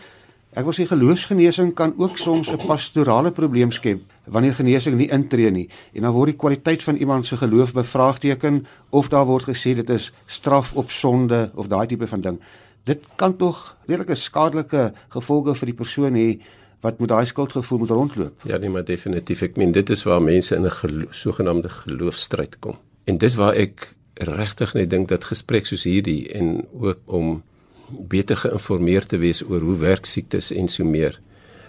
ek 0.58 0.64
wil 0.64 0.74
sê 0.74 0.86
geloofsgenesing 0.88 1.74
kan 1.76 1.92
ook 2.00 2.16
soms 2.18 2.50
'n 2.50 2.64
pastorale 2.64 3.32
probleem 3.32 3.72
skep 3.72 4.00
wanneer 4.26 4.56
genesing 4.56 4.96
nie 4.96 5.12
intree 5.12 5.52
nie 5.52 5.68
en 5.94 6.02
dan 6.08 6.14
word 6.14 6.32
die 6.32 6.40
kwaliteit 6.40 6.84
van 6.84 6.96
iemand 6.96 7.26
se 7.26 7.38
geloof 7.38 7.74
bevraagteken 7.74 8.66
of 8.90 9.10
daar 9.10 9.26
word 9.26 9.44
gesê 9.44 9.76
dit 9.76 9.90
is 9.90 10.14
straf 10.26 10.74
op 10.76 10.92
sonde 10.92 11.52
of 11.56 11.68
daai 11.68 11.88
tipe 11.88 12.08
van 12.08 12.22
ding. 12.22 12.40
Dit 12.86 13.04
kan 13.16 13.36
tog 13.36 13.78
redelike 13.86 14.16
skadelike 14.16 14.94
gevolge 15.10 15.56
vir 15.56 15.66
die 15.66 15.76
persoon 15.76 16.16
hê 16.16 16.40
wat 16.82 17.00
met 17.00 17.10
daai 17.10 17.26
skuldgevoel 17.26 17.78
moet 17.78 17.90
rondloop. 17.90 18.42
Ja, 18.44 18.58
nee, 18.58 18.70
maar 18.70 18.86
definitief. 18.86 19.42
Ek 19.42 19.56
meen 19.58 19.72
dit 19.72 19.90
is 19.90 20.04
waar 20.04 20.22
mense 20.22 20.56
in 20.56 20.66
'n 20.66 20.72
gelo 20.72 21.06
sogenaamde 21.10 21.70
geloofstryd 21.70 22.60
kom. 22.60 22.78
En 23.04 23.18
dis 23.18 23.36
waar 23.36 23.54
ek 23.54 23.96
regtig 24.13 24.74
net 24.74 24.90
dink 24.90 25.08
dat 25.08 25.24
gesprek 25.24 25.66
soos 25.66 25.84
hierdie 25.84 26.30
en 26.34 26.66
ook 26.80 27.00
om 27.06 27.44
beter 27.90 28.38
geïnformeerd 28.38 29.08
te 29.08 29.18
wees 29.18 29.44
oor 29.44 29.62
hoe 29.62 29.78
werk 29.78 30.06
siektes 30.06 30.52
en 30.52 30.68
so 30.68 30.84
meer 30.84 31.20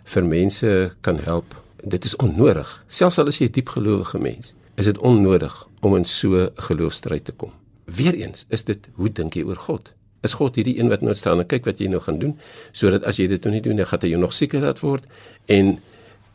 vir 0.04 0.24
mense 0.24 0.96
kan 1.00 1.18
help. 1.18 1.54
Dit 1.84 2.04
is 2.04 2.16
onnodig. 2.16 2.84
Selfs 2.86 3.18
al 3.18 3.26
is 3.26 3.38
jy 3.38 3.46
'n 3.46 3.52
diep 3.52 3.68
gelowige 3.68 4.18
mens, 4.18 4.54
is 4.74 4.84
dit 4.84 4.98
onnodig 4.98 5.68
om 5.80 5.96
in 5.96 6.04
so 6.04 6.36
'n 6.36 6.50
geloofstryd 6.54 7.24
te 7.24 7.32
kom. 7.32 7.52
Weereens 7.84 8.46
is 8.48 8.64
dit 8.64 8.88
hoe 8.94 9.12
dink 9.12 9.34
jy 9.34 9.42
oor 9.42 9.56
God? 9.56 9.92
Is 10.26 10.34
God 10.34 10.56
hierdie 10.58 10.78
een 10.78 10.88
wat 10.88 11.00
nou 11.00 11.14
staan 11.14 11.38
en 11.38 11.46
kyk 11.46 11.64
wat 11.64 11.78
jy 11.78 11.88
nou 11.88 12.00
gaan 12.00 12.18
doen 12.18 12.38
sodat 12.72 13.04
as 13.04 13.18
jy 13.20 13.28
dit 13.30 13.44
nou 13.44 13.52
nie 13.54 13.62
doen 13.62 13.76
dan 13.76 13.86
gaan 13.86 14.08
jy 14.08 14.18
nog 14.18 14.34
seker 14.34 14.60
laat 14.60 14.80
word? 14.80 15.04
En 15.46 15.78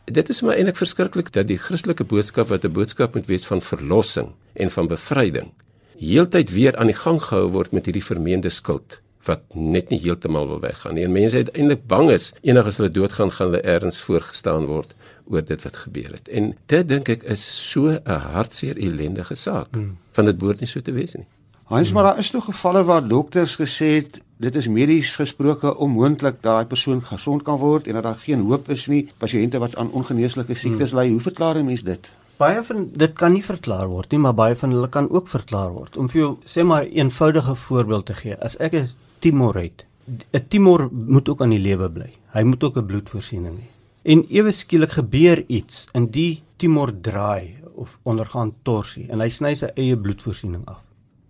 dit 0.04 0.28
is 0.30 0.40
maar 0.42 0.56
eintlik 0.56 0.76
verskriklik 0.76 1.32
dat 1.32 1.48
die 1.48 1.58
Christelike 1.58 2.04
boodskap 2.04 2.48
wat 2.48 2.64
'n 2.64 2.72
boodskap 2.72 3.14
moet 3.14 3.26
wees 3.26 3.46
van 3.46 3.60
verlossing 3.60 4.32
en 4.52 4.70
van 4.70 4.88
bevryding 4.88 5.52
heeltyd 5.98 6.50
weer 6.50 6.76
aan 6.76 6.90
die 6.90 6.98
gang 6.98 7.20
gehou 7.22 7.48
word 7.54 7.72
met 7.72 7.86
hierdie 7.86 8.04
vermeende 8.04 8.50
skuld 8.50 9.00
wat 9.24 9.40
net 9.54 9.88
nie 9.88 10.00
heeltemal 10.02 10.48
wil 10.48 10.60
weggaan 10.60 10.94
nie. 10.94 11.04
En 11.06 11.12
mense 11.12 11.36
uiteindelik 11.36 11.86
bang 11.88 12.10
is 12.12 12.32
enig 12.42 12.66
as 12.68 12.76
hulle 12.76 12.90
doodgaan 12.92 13.32
gaan 13.32 13.46
hulle 13.46 13.62
ergens 13.62 14.02
voorgestaan 14.04 14.66
word 14.68 14.92
oor 15.32 15.44
dit 15.44 15.62
wat 15.64 15.76
gebeur 15.76 16.10
het. 16.12 16.28
En 16.28 16.52
dit 16.66 16.88
dink 16.88 17.08
ek 17.08 17.22
is 17.22 17.44
so 17.70 17.88
'n 17.88 18.20
hartseer 18.34 18.76
ellendige 18.76 19.34
saak 19.34 19.72
hmm. 19.72 19.96
van 20.12 20.24
dit 20.24 20.38
behoort 20.38 20.60
nie 20.60 20.68
so 20.68 20.80
te 20.80 20.92
wees 20.92 21.14
nie 21.14 21.26
Hans, 21.64 21.92
maar 21.92 22.02
daar 22.04 22.18
is 22.18 22.30
tog 22.30 22.44
gevalle 22.44 22.84
waar 22.84 23.08
dokters 23.08 23.54
gesê 23.56 23.86
het 23.96 24.18
dit 24.36 24.54
is 24.54 24.66
medies 24.68 25.14
gesproke 25.16 25.70
onmoontlik 25.76 26.42
dat 26.42 26.42
daai 26.42 26.66
persoon 26.68 27.00
gesond 27.02 27.42
kan 27.42 27.56
word 27.56 27.86
en 27.88 27.96
dat 27.96 28.04
daar 28.04 28.20
geen 28.20 28.42
hoop 28.44 28.68
is 28.68 28.84
nie. 28.92 29.06
Pasiënte 29.18 29.58
wat 29.62 29.76
aan 29.80 29.90
ongeneeslike 29.96 30.54
siektes 30.54 30.92
hmm. 30.92 31.00
ly, 31.00 31.08
hoe 31.14 31.24
verklaar 31.24 31.56
'n 31.56 31.64
mens 31.64 31.82
dit? 31.82 32.12
Baie 32.36 32.62
van 32.62 32.90
dit 32.92 33.12
kan 33.16 33.32
nie 33.32 33.44
verklaar 33.44 33.88
word 33.88 34.10
nie, 34.10 34.20
maar 34.20 34.34
baie 34.34 34.56
van 34.56 34.76
hulle 34.76 34.88
kan 34.88 35.10
ook 35.10 35.28
verklaar 35.28 35.72
word. 35.72 35.96
Om 35.96 36.08
vir 36.08 36.20
jou 36.20 36.36
sê 36.44 36.64
maar 36.64 36.84
'n 36.84 36.92
eenvoudige 36.92 37.54
voorbeeld 37.54 38.06
te 38.06 38.14
gee. 38.14 38.36
As 38.36 38.56
ek 38.56 38.74
'n 38.74 38.88
tumor 39.18 39.54
het, 39.56 39.84
'n 40.32 40.44
tumor 40.48 40.88
moet 40.92 41.28
ook 41.28 41.40
aan 41.40 41.50
die 41.50 41.64
lewe 41.64 41.90
bly. 41.90 42.12
Hy 42.34 42.42
moet 42.42 42.64
ook 42.64 42.76
'n 42.76 42.86
bloedvoorsiening 42.86 43.56
hê. 43.56 43.68
En 44.02 44.26
ewe 44.28 44.52
skielik 44.52 44.90
gebeur 44.90 45.44
iets 45.46 45.86
in 45.92 46.10
die 46.10 46.42
tumor 46.56 46.92
draai 47.00 47.56
of 47.74 47.98
ondergaan 48.02 48.52
torsie 48.62 49.06
en 49.08 49.20
hy 49.20 49.28
sny 49.28 49.54
sy 49.54 49.70
eie 49.74 49.96
bloedvoorsiening 49.96 50.62
af 50.66 50.83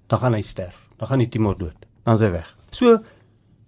dan 0.06 0.18
gaan 0.18 0.34
hy 0.34 0.42
sterf. 0.42 0.88
Dan 0.96 1.08
gaan 1.08 1.18
die 1.18 1.28
tumor 1.28 1.58
dood. 1.58 1.86
Dan 2.04 2.14
is 2.14 2.24
hy 2.24 2.30
weg. 2.30 2.50
So 2.70 2.98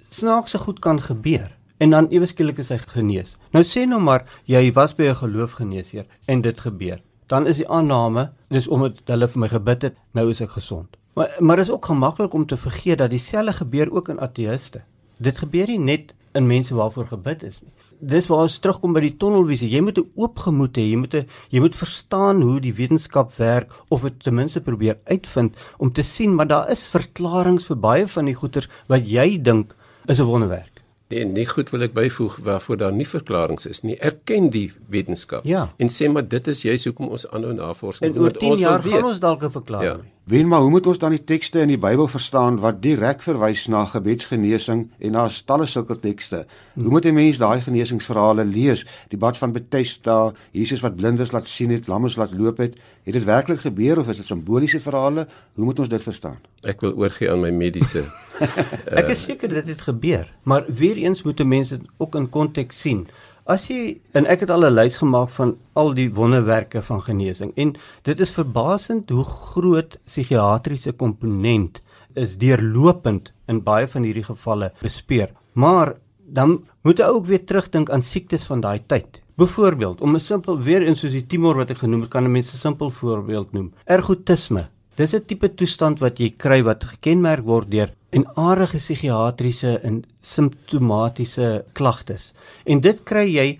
snaakse 0.09 0.59
goed 0.59 0.79
kan 0.79 1.01
gebeur 1.03 1.51
en 1.79 1.91
dan 1.91 2.09
ewe 2.15 2.27
skielik 2.27 2.59
is 2.63 2.71
hy 2.73 2.79
genees. 2.79 3.37
Nou 3.53 3.65
sê 3.65 3.85
nou 3.89 4.01
maar 4.01 4.25
jy 4.49 4.73
was 4.73 4.95
by 4.95 5.11
'n 5.11 5.21
geloofgeneesheer 5.23 6.07
en 6.27 6.41
dit 6.41 6.61
gebeur. 6.61 7.01
Dan 7.27 7.47
is 7.47 7.57
die 7.57 7.69
aanname 7.69 8.33
dis 8.49 8.69
omdat 8.69 9.01
hulle 9.05 9.29
vir 9.29 9.41
my 9.41 9.49
gebid 9.49 9.83
het, 9.83 9.97
nou 10.13 10.31
is 10.31 10.41
ek 10.41 10.51
gesond. 10.51 10.97
Maar 11.15 11.31
maar 11.41 11.59
is 11.59 11.71
ook 11.71 11.85
gemaklik 11.85 12.33
om 12.33 12.47
te 12.47 12.57
vergeet 12.57 12.99
dat 12.99 13.11
dieselfde 13.11 13.53
gebeur 13.53 13.93
ook 13.93 14.09
in 14.09 14.21
ateïste. 14.21 14.83
Dit 15.17 15.39
gebeur 15.39 15.67
nie 15.67 15.79
net 15.79 16.15
in 16.35 16.47
mense 16.47 16.75
waarvoor 16.75 17.07
gebid 17.07 17.43
is 17.43 17.63
nie. 17.63 17.73
Dis 18.01 18.27
waar 18.27 18.39
ons 18.47 18.59
terugkom 18.59 18.93
by 18.93 19.01
die 19.01 19.17
tonnelvisie. 19.17 19.69
Jy 19.71 19.81
moet 19.81 19.99
'n 19.99 20.11
oop 20.15 20.39
gemoed 20.39 20.77
hê. 20.77 20.85
Jy 20.91 20.97
moet 20.97 21.15
'n 21.15 21.27
jy 21.51 21.61
moet 21.61 21.75
verstaan 21.77 22.43
hoe 22.43 22.61
die 22.61 22.73
wetenskap 22.75 23.33
werk 23.37 23.71
of 23.89 24.03
dit 24.03 24.23
ten 24.23 24.35
minste 24.35 24.61
probeer 24.61 24.99
uitvind 25.05 25.55
om 25.79 25.93
te 25.93 26.03
sien 26.03 26.35
maar 26.35 26.47
daar 26.47 26.71
is 26.71 26.89
verklaringe 26.89 27.61
vir 27.61 27.77
baie 27.77 28.07
van 28.07 28.25
die 28.25 28.35
goeters 28.35 28.69
wat 28.89 29.07
jy 29.09 29.39
dink 29.43 29.75
is 30.07 30.19
'n 30.21 30.25
wonderwerk. 30.25 30.83
Nee, 31.09 31.25
nie 31.25 31.47
goed 31.47 31.71
wil 31.71 31.83
ek 31.83 31.93
byvoeg 31.95 32.37
waarvoor 32.43 32.77
daar 32.77 32.93
nie 32.93 33.07
verklaringe 33.07 33.69
is 33.69 33.83
nie. 33.83 33.97
Erken 34.01 34.51
die 34.51 34.73
wetenskap 34.89 35.45
Ja. 35.45 35.73
en 35.79 35.89
sê 35.89 36.11
maar 36.13 36.29
dit 36.29 36.47
is 36.49 36.63
juist 36.63 36.85
hoekom 36.85 37.09
ons 37.09 37.27
aanhou 37.31 37.53
navorsing 37.55 38.15
En 38.15 38.21
oor 38.23 38.33
10 38.33 38.49
wil 38.49 38.59
jaar 38.59 38.83
gaan 38.83 39.05
ons 39.05 39.19
dalk 39.21 39.43
'n 39.43 39.51
verklaring 39.51 40.03
Ja. 40.03 40.16
Wen 40.27 40.49
maar 40.49 40.61
hoe 40.61 40.71
moet 40.71 40.87
ons 40.91 40.99
dan 40.99 41.13
die 41.15 41.23
tekste 41.23 41.61
in 41.63 41.71
die 41.71 41.79
Bybel 41.79 42.09
verstaan 42.11 42.57
wat 42.59 42.81
direk 42.83 43.21
verwys 43.23 43.69
na 43.71 43.85
gebedsgenesing 43.87 44.81
en 44.99 45.13
na 45.15 45.29
talle 45.47 45.69
sulke 45.71 45.95
tekste? 46.03 46.41
Hoe 46.75 46.91
moet 46.91 47.07
'n 47.07 47.15
mens 47.15 47.39
daai 47.39 47.61
genesingsverhale 47.63 48.45
lees? 48.45 48.83
Die 49.09 49.19
bad 49.19 49.39
van 49.39 49.53
Bethesda, 49.53 50.33
Jesus 50.51 50.81
wat 50.81 50.97
blindes 50.97 51.31
laat 51.31 51.47
sien 51.47 51.71
het, 51.71 51.87
lammes 51.87 52.17
laat 52.17 52.35
loop 52.35 52.57
het, 52.57 52.75
het 53.05 53.13
dit 53.13 53.25
werklik 53.25 53.61
gebeur 53.61 53.99
of 53.99 54.09
is 54.09 54.17
dit 54.17 54.27
simboliese 54.27 54.81
verhale? 54.81 55.29
Hoe 55.55 55.65
moet 55.65 55.79
ons 55.79 55.89
dit 55.89 56.03
verstaan? 56.03 56.39
Ek 56.63 56.81
wil 56.81 56.97
oorgie 56.97 57.31
aan 57.31 57.41
my 57.41 57.51
mediese. 57.51 58.05
Ek 59.01 59.09
is 59.09 59.23
seker 59.23 59.49
dit 59.49 59.67
het 59.67 59.81
gebeur, 59.81 60.27
maar 60.43 60.65
weer 60.67 60.97
eens 60.97 61.23
moet 61.23 61.45
mense 61.45 61.79
dit 61.79 61.89
ook 61.97 62.15
in 62.15 62.29
konteks 62.29 62.81
sien. 62.81 63.07
As 63.47 63.69
jy 63.71 64.01
en 64.19 64.25
ek 64.27 64.41
het 64.43 64.51
al 64.51 64.67
'n 64.67 64.75
lys 64.75 64.97
gemaak 64.99 65.29
van 65.31 65.57
al 65.79 65.95
die 65.95 66.09
wonderwerke 66.11 66.83
van 66.83 67.03
genesing 67.03 67.53
en 67.55 67.77
dit 68.03 68.21
is 68.21 68.33
verbasend 68.35 69.11
hoe 69.11 69.25
groot 69.25 69.99
psigiatriese 70.05 70.93
komponent 70.93 71.81
is 72.15 72.37
deurlopend 72.39 73.33
in 73.47 73.63
baie 73.63 73.87
van 73.87 74.03
hierdie 74.03 74.27
gevalle 74.27 74.73
bespeer. 74.83 75.31
Maar 75.53 75.95
dan 76.27 76.67
moet 76.83 76.99
jy 76.99 77.07
ook 77.07 77.27
weer 77.27 77.45
terugdink 77.45 77.91
aan 77.91 78.03
siektes 78.03 78.45
van 78.45 78.61
daai 78.61 78.81
tyd. 78.87 79.23
Byvoorbeeld, 79.37 80.01
om 80.01 80.15
'n 80.15 80.21
simpel 80.21 80.59
weer 80.59 80.83
in 80.83 80.97
soos 80.97 81.13
die 81.13 81.27
tumor 81.27 81.55
wat 81.57 81.71
ek 81.71 81.79
genoem 81.79 82.01
het, 82.01 82.11
kan 82.11 82.25
'n 82.25 82.33
mens 82.33 82.53
'n 82.53 82.59
simpel 82.59 82.91
voorbeeld 82.91 83.53
noem. 83.53 83.73
Ergotisme. 83.85 84.69
Dis 84.97 85.13
'n 85.15 85.27
tipe 85.29 85.49
toestand 85.55 85.99
wat 86.01 86.19
jy 86.19 86.31
kry 86.31 86.63
wat 86.65 86.85
gekenmerk 86.85 87.45
word 87.45 87.71
deur 87.71 87.91
enaardige 88.17 88.79
psigiatriese 88.81 89.79
en 89.85 90.05
simptomatiese 90.23 91.65
klagtes. 91.77 92.33
En 92.65 92.81
dit 92.81 93.03
kry 93.05 93.27
jy 93.29 93.59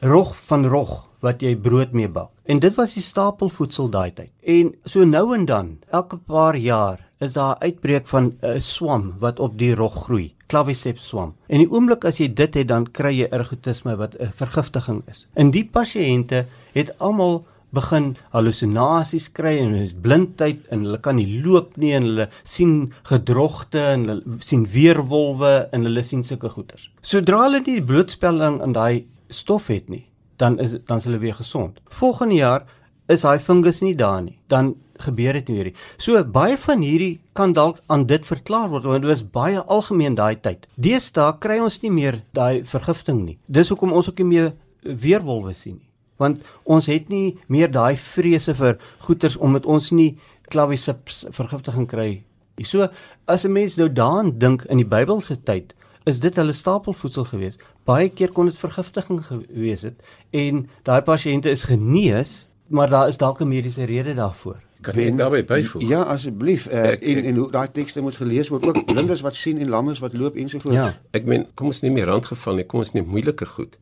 rog 0.00 0.36
van 0.46 0.66
rog 0.66 0.92
wat 1.20 1.42
jy 1.42 1.56
brood 1.56 1.92
mee 1.92 2.08
bak. 2.08 2.30
En 2.44 2.60
dit 2.62 2.74
was 2.76 2.94
die 2.94 3.02
stapelvoedsel 3.02 3.90
daai 3.90 4.12
tyd. 4.14 4.30
En 4.42 4.74
so 4.84 5.04
nou 5.04 5.34
en 5.34 5.44
dan, 5.46 5.78
elke 5.90 6.16
paar 6.16 6.56
jaar, 6.56 7.02
is 7.18 7.32
daar 7.32 7.56
'n 7.56 7.62
uitbreek 7.62 8.06
van 8.06 8.32
'n 8.42 8.60
swam 8.60 9.14
wat 9.18 9.40
op 9.40 9.58
die 9.58 9.74
rog 9.74 10.04
groei, 10.04 10.34
claviceps 10.46 11.08
swam. 11.08 11.34
En 11.48 11.58
die 11.58 11.70
oomblik 11.70 12.04
as 12.04 12.18
jy 12.18 12.34
dit 12.34 12.54
het, 12.54 12.68
dan 12.68 12.90
kry 12.90 13.12
jy 13.18 13.28
ergotisme 13.30 13.96
wat 13.96 14.14
'n 14.20 14.30
vergiftiging 14.34 15.02
is. 15.10 15.26
En 15.34 15.50
die 15.50 15.64
pasiënte 15.64 16.46
het 16.72 16.98
almal 16.98 17.44
begin 17.76 18.12
halusinasies 18.34 19.28
kry 19.36 19.56
en 19.60 19.74
hulle 19.74 19.88
is 19.88 19.96
blindheid 20.06 20.64
en 20.72 20.86
hulle 20.86 21.00
kan 21.04 21.18
nie 21.18 21.40
loop 21.44 21.76
nie 21.80 21.92
en 21.96 22.08
hulle 22.08 22.28
sien 22.44 22.76
gedrogte 23.10 23.82
en 23.92 24.08
hulle 24.10 24.38
sien 24.44 24.64
weerwolwe 24.72 25.54
en 25.76 25.86
hulle 25.88 26.04
sien 26.06 26.24
sulke 26.26 26.50
goeters. 26.54 26.88
Sodra 27.02 27.44
hulle 27.46 27.62
nie 27.62 27.78
die 27.78 27.86
blootstelling 27.90 28.60
aan 28.64 28.76
daai 28.76 29.04
stof 29.32 29.70
het 29.72 29.90
nie, 29.92 30.04
dan 30.42 30.58
is 30.62 30.78
dan 30.88 31.02
is 31.02 31.08
hulle 31.08 31.22
weer 31.22 31.36
gesond. 31.38 31.80
Volgende 32.00 32.40
jaar 32.40 32.66
is 33.12 33.22
daai 33.26 33.38
fungus 33.40 33.82
nie 33.84 33.94
daar 33.94 34.22
nie. 34.22 34.38
Dan 34.50 34.74
gebeur 35.06 35.36
dit 35.36 35.48
nie 35.48 35.56
weer 35.58 35.70
nie. 35.70 35.78
So 36.00 36.22
baie 36.24 36.56
van 36.58 36.84
hierdie 36.84 37.18
kan 37.36 37.52
dalk 37.56 37.82
aan 37.92 38.06
dit 38.08 38.26
verklaar 38.26 38.70
word 38.72 38.88
want 38.88 39.04
dit 39.04 39.10
was 39.10 39.24
baie 39.32 39.60
algemeen 39.60 40.16
daai 40.16 40.36
tyd. 40.40 40.66
Deesdae 40.80 41.36
kry 41.40 41.58
ons 41.60 41.82
nie 41.82 41.92
meer 41.92 42.22
daai 42.36 42.64
vergifting 42.64 43.24
nie. 43.26 43.36
Dis 43.46 43.72
hoekom 43.72 43.92
ons 43.92 44.08
ook 44.10 44.24
nie 44.24 44.32
meer 44.32 44.54
weerwolwe 44.86 45.52
sien 45.54 45.76
nie 45.76 45.85
want 46.18 46.42
ons 46.64 46.86
het 46.86 47.08
nie 47.08 47.36
meer 47.48 47.70
daai 47.70 47.96
vrese 47.96 48.54
vir 48.54 48.78
goeters 48.98 49.36
omdat 49.36 49.66
ons 49.66 49.90
nie 49.90 50.16
claviceps 50.50 51.24
vergiftiging 51.30 51.86
kry. 51.90 52.22
So 52.64 52.88
as 53.28 53.44
'n 53.44 53.52
mens 53.52 53.76
nou 53.76 53.88
daaraan 53.92 54.38
dink 54.38 54.64
in 54.68 54.76
die 54.78 54.86
Bybelse 54.88 55.36
tyd, 55.44 55.74
is 56.06 56.20
dit 56.20 56.36
hulle 56.36 56.52
stapelvoedsel 56.52 57.24
gewees. 57.24 57.56
Baie 57.84 58.08
keer 58.08 58.32
kon 58.32 58.46
dit 58.46 58.54
vergiftiging 58.56 59.20
gewees 59.24 59.82
het 59.82 60.00
en 60.32 60.68
daai 60.84 61.02
pasiënte 61.02 61.50
is 61.50 61.64
genees, 61.64 62.48
maar 62.68 62.88
daar 62.88 63.08
is 63.08 63.16
dalk 63.16 63.40
'n 63.40 63.48
mediese 63.48 63.84
rede 63.84 64.14
daarvoor. 64.14 64.56
Kan 64.82 64.94
ek 64.94 65.16
daarbey 65.16 65.44
byvoeg? 65.44 65.82
Ja, 65.88 66.02
asseblief. 66.02 66.66
Uh, 66.66 66.72
Ek- 66.92 67.02
en 67.02 67.16
ek- 67.18 67.24
en 67.24 67.36
hoe 67.36 67.50
daai 67.50 67.68
tekste 67.72 68.00
moet 68.00 68.16
gelees 68.16 68.48
word 68.48 68.64
ook 68.66 68.84
blindes 68.86 69.20
wat 69.20 69.34
sien 69.34 69.58
en 69.58 69.68
lammes 69.68 69.98
wat 69.98 70.12
loop 70.14 70.36
ensovoorts. 70.36 70.76
Ja. 70.76 70.94
Ek 71.12 71.24
meen, 71.24 71.46
kom 71.54 71.66
ons 71.66 71.80
neem 71.80 71.94
die 71.94 72.04
randgeval 72.04 72.54
nie, 72.54 72.64
kom 72.64 72.78
ons 72.80 72.92
neem 72.92 73.06
moeiliker 73.06 73.46
goed 73.46 73.78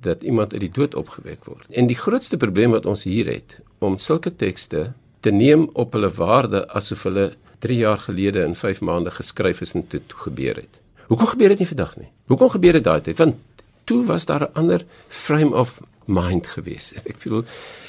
dat 0.00 0.22
iemand 0.22 0.52
uit 0.52 0.60
die 0.60 0.72
dood 0.72 0.94
opgewek 0.94 1.44
word. 1.44 1.66
En 1.70 1.86
die 1.86 1.96
grootste 1.96 2.36
probleem 2.36 2.70
wat 2.70 2.86
ons 2.86 3.04
hier 3.04 3.26
het, 3.26 3.58
om 3.78 3.98
sulke 3.98 4.36
tekste 4.36 4.92
te 5.20 5.30
neem 5.30 5.68
op 5.72 5.92
hulle 5.92 6.10
waarde 6.10 6.64
asof 6.68 7.02
hulle 7.08 7.32
3 7.64 7.76
jaar 7.78 7.98
gelede 7.98 8.44
in 8.44 8.54
5 8.54 8.80
maande 8.80 9.10
geskryf 9.10 9.60
is 9.60 9.74
en 9.74 9.86
dit 9.88 10.02
toe 10.08 10.18
gebeur 10.18 10.60
het. 10.60 10.80
Hoekom 11.06 11.26
gebeur 11.26 11.48
dit 11.48 11.58
nie 11.58 11.68
vandag 11.68 11.96
nie? 11.96 12.10
Hoekom 12.26 12.50
gebeur 12.52 12.72
dit 12.72 12.84
daai 12.84 13.00
tyd? 13.00 13.18
Want 13.18 13.36
toe 13.84 14.04
was 14.06 14.24
daar 14.24 14.48
'n 14.48 14.54
ander 14.54 14.84
frame 15.08 15.56
of 15.56 15.80
mind 16.04 16.46
gewees. 16.46 16.92
Ek 17.10 17.22
bedoel, 17.22 17.44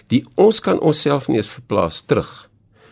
die 0.07 0.25
ons 0.35 0.59
kan 0.59 0.79
onsself 0.79 1.27
nie 1.27 1.37
eens 1.37 1.57
verplaas 1.59 2.01
terug 2.01 2.49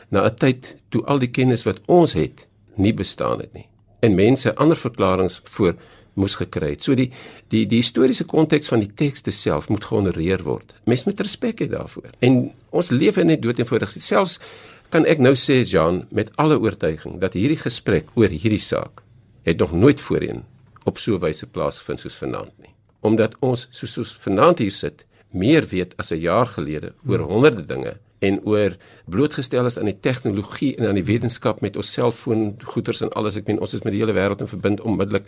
na 0.09 0.25
'n 0.25 0.35
tyd 0.35 0.75
toe 0.89 1.03
al 1.05 1.19
die 1.19 1.31
kennis 1.31 1.63
wat 1.63 1.81
ons 1.85 2.13
het 2.13 2.47
nie 2.75 2.93
bestaan 2.93 3.39
het 3.39 3.53
nie 3.53 3.67
en 4.03 4.15
mense 4.15 4.55
ander 4.55 4.77
verklaringe 4.77 5.39
voor 5.43 5.75
moes 6.13 6.35
gekry 6.35 6.73
het. 6.75 6.83
So 6.83 6.95
die 6.95 7.09
die 7.53 7.65
die 7.69 7.81
historiese 7.81 8.25
konteks 8.29 8.71
van 8.71 8.83
die 8.83 8.91
tekste 8.93 9.31
self 9.31 9.69
moet 9.69 9.85
gehonoreer 9.85 10.43
word. 10.43 10.75
Mens 10.85 11.05
moet 11.07 11.19
respek 11.19 11.63
hê 11.63 11.69
daarvoor. 11.71 12.11
En 12.19 12.51
ons 12.71 12.91
lewe 12.93 13.23
net 13.23 13.41
dood 13.41 13.59
eenvoudig. 13.59 13.95
Selfs 13.97 14.39
kan 14.93 15.07
ek 15.09 15.21
nou 15.23 15.33
sê 15.39 15.63
Jan 15.65 16.03
met 16.11 16.29
alle 16.41 16.59
oortuiging 16.61 17.19
dat 17.21 17.33
hierdie 17.33 17.57
gesprek 17.57 18.11
oor 18.19 18.29
hierdie 18.29 18.61
saak 18.61 19.01
het 19.43 19.59
nog 19.59 19.73
nooit 19.73 19.99
voorheen 19.99 20.43
op 20.85 20.97
so 20.97 21.15
'n 21.15 21.19
wyse 21.19 21.47
plaasgevind 21.47 21.99
soos 21.99 22.15
vanaand 22.15 22.53
nie. 22.59 22.73
Omdat 23.01 23.35
ons 23.39 23.67
soos 23.71 23.93
soos 23.93 24.15
vanaand 24.15 24.59
hier 24.59 24.71
sit, 24.71 25.05
meer 25.31 25.65
weet 25.65 25.93
as 25.97 26.11
'n 26.11 26.19
jaar 26.19 26.47
gelede 26.47 26.93
oor 27.05 27.19
honderde 27.19 27.65
dinge 27.65 27.97
en 28.19 28.39
oor 28.43 28.75
blootgestel 29.05 29.65
is 29.65 29.77
aan 29.77 29.89
die 29.91 29.99
tegnologie 29.99 30.75
en 30.75 30.87
aan 30.87 30.99
die 30.99 31.07
wetenskap 31.07 31.61
met 31.61 31.77
ons 31.79 31.91
selfoon 31.91 32.55
goeders 32.63 33.01
en 33.01 33.11
alles 33.19 33.35
ek 33.35 33.47
meen 33.47 33.59
ons 33.59 33.73
is 33.73 33.83
met 33.83 33.93
die 33.95 34.01
hele 34.01 34.15
wêreld 34.15 34.43
in 34.43 34.51
verbind 34.51 34.81
onmiddellik 34.81 35.27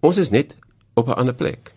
ons 0.00 0.16
is 0.16 0.30
net 0.30 0.56
op 0.94 1.08
'n 1.08 1.18
ander 1.20 1.34
plek 1.34 1.72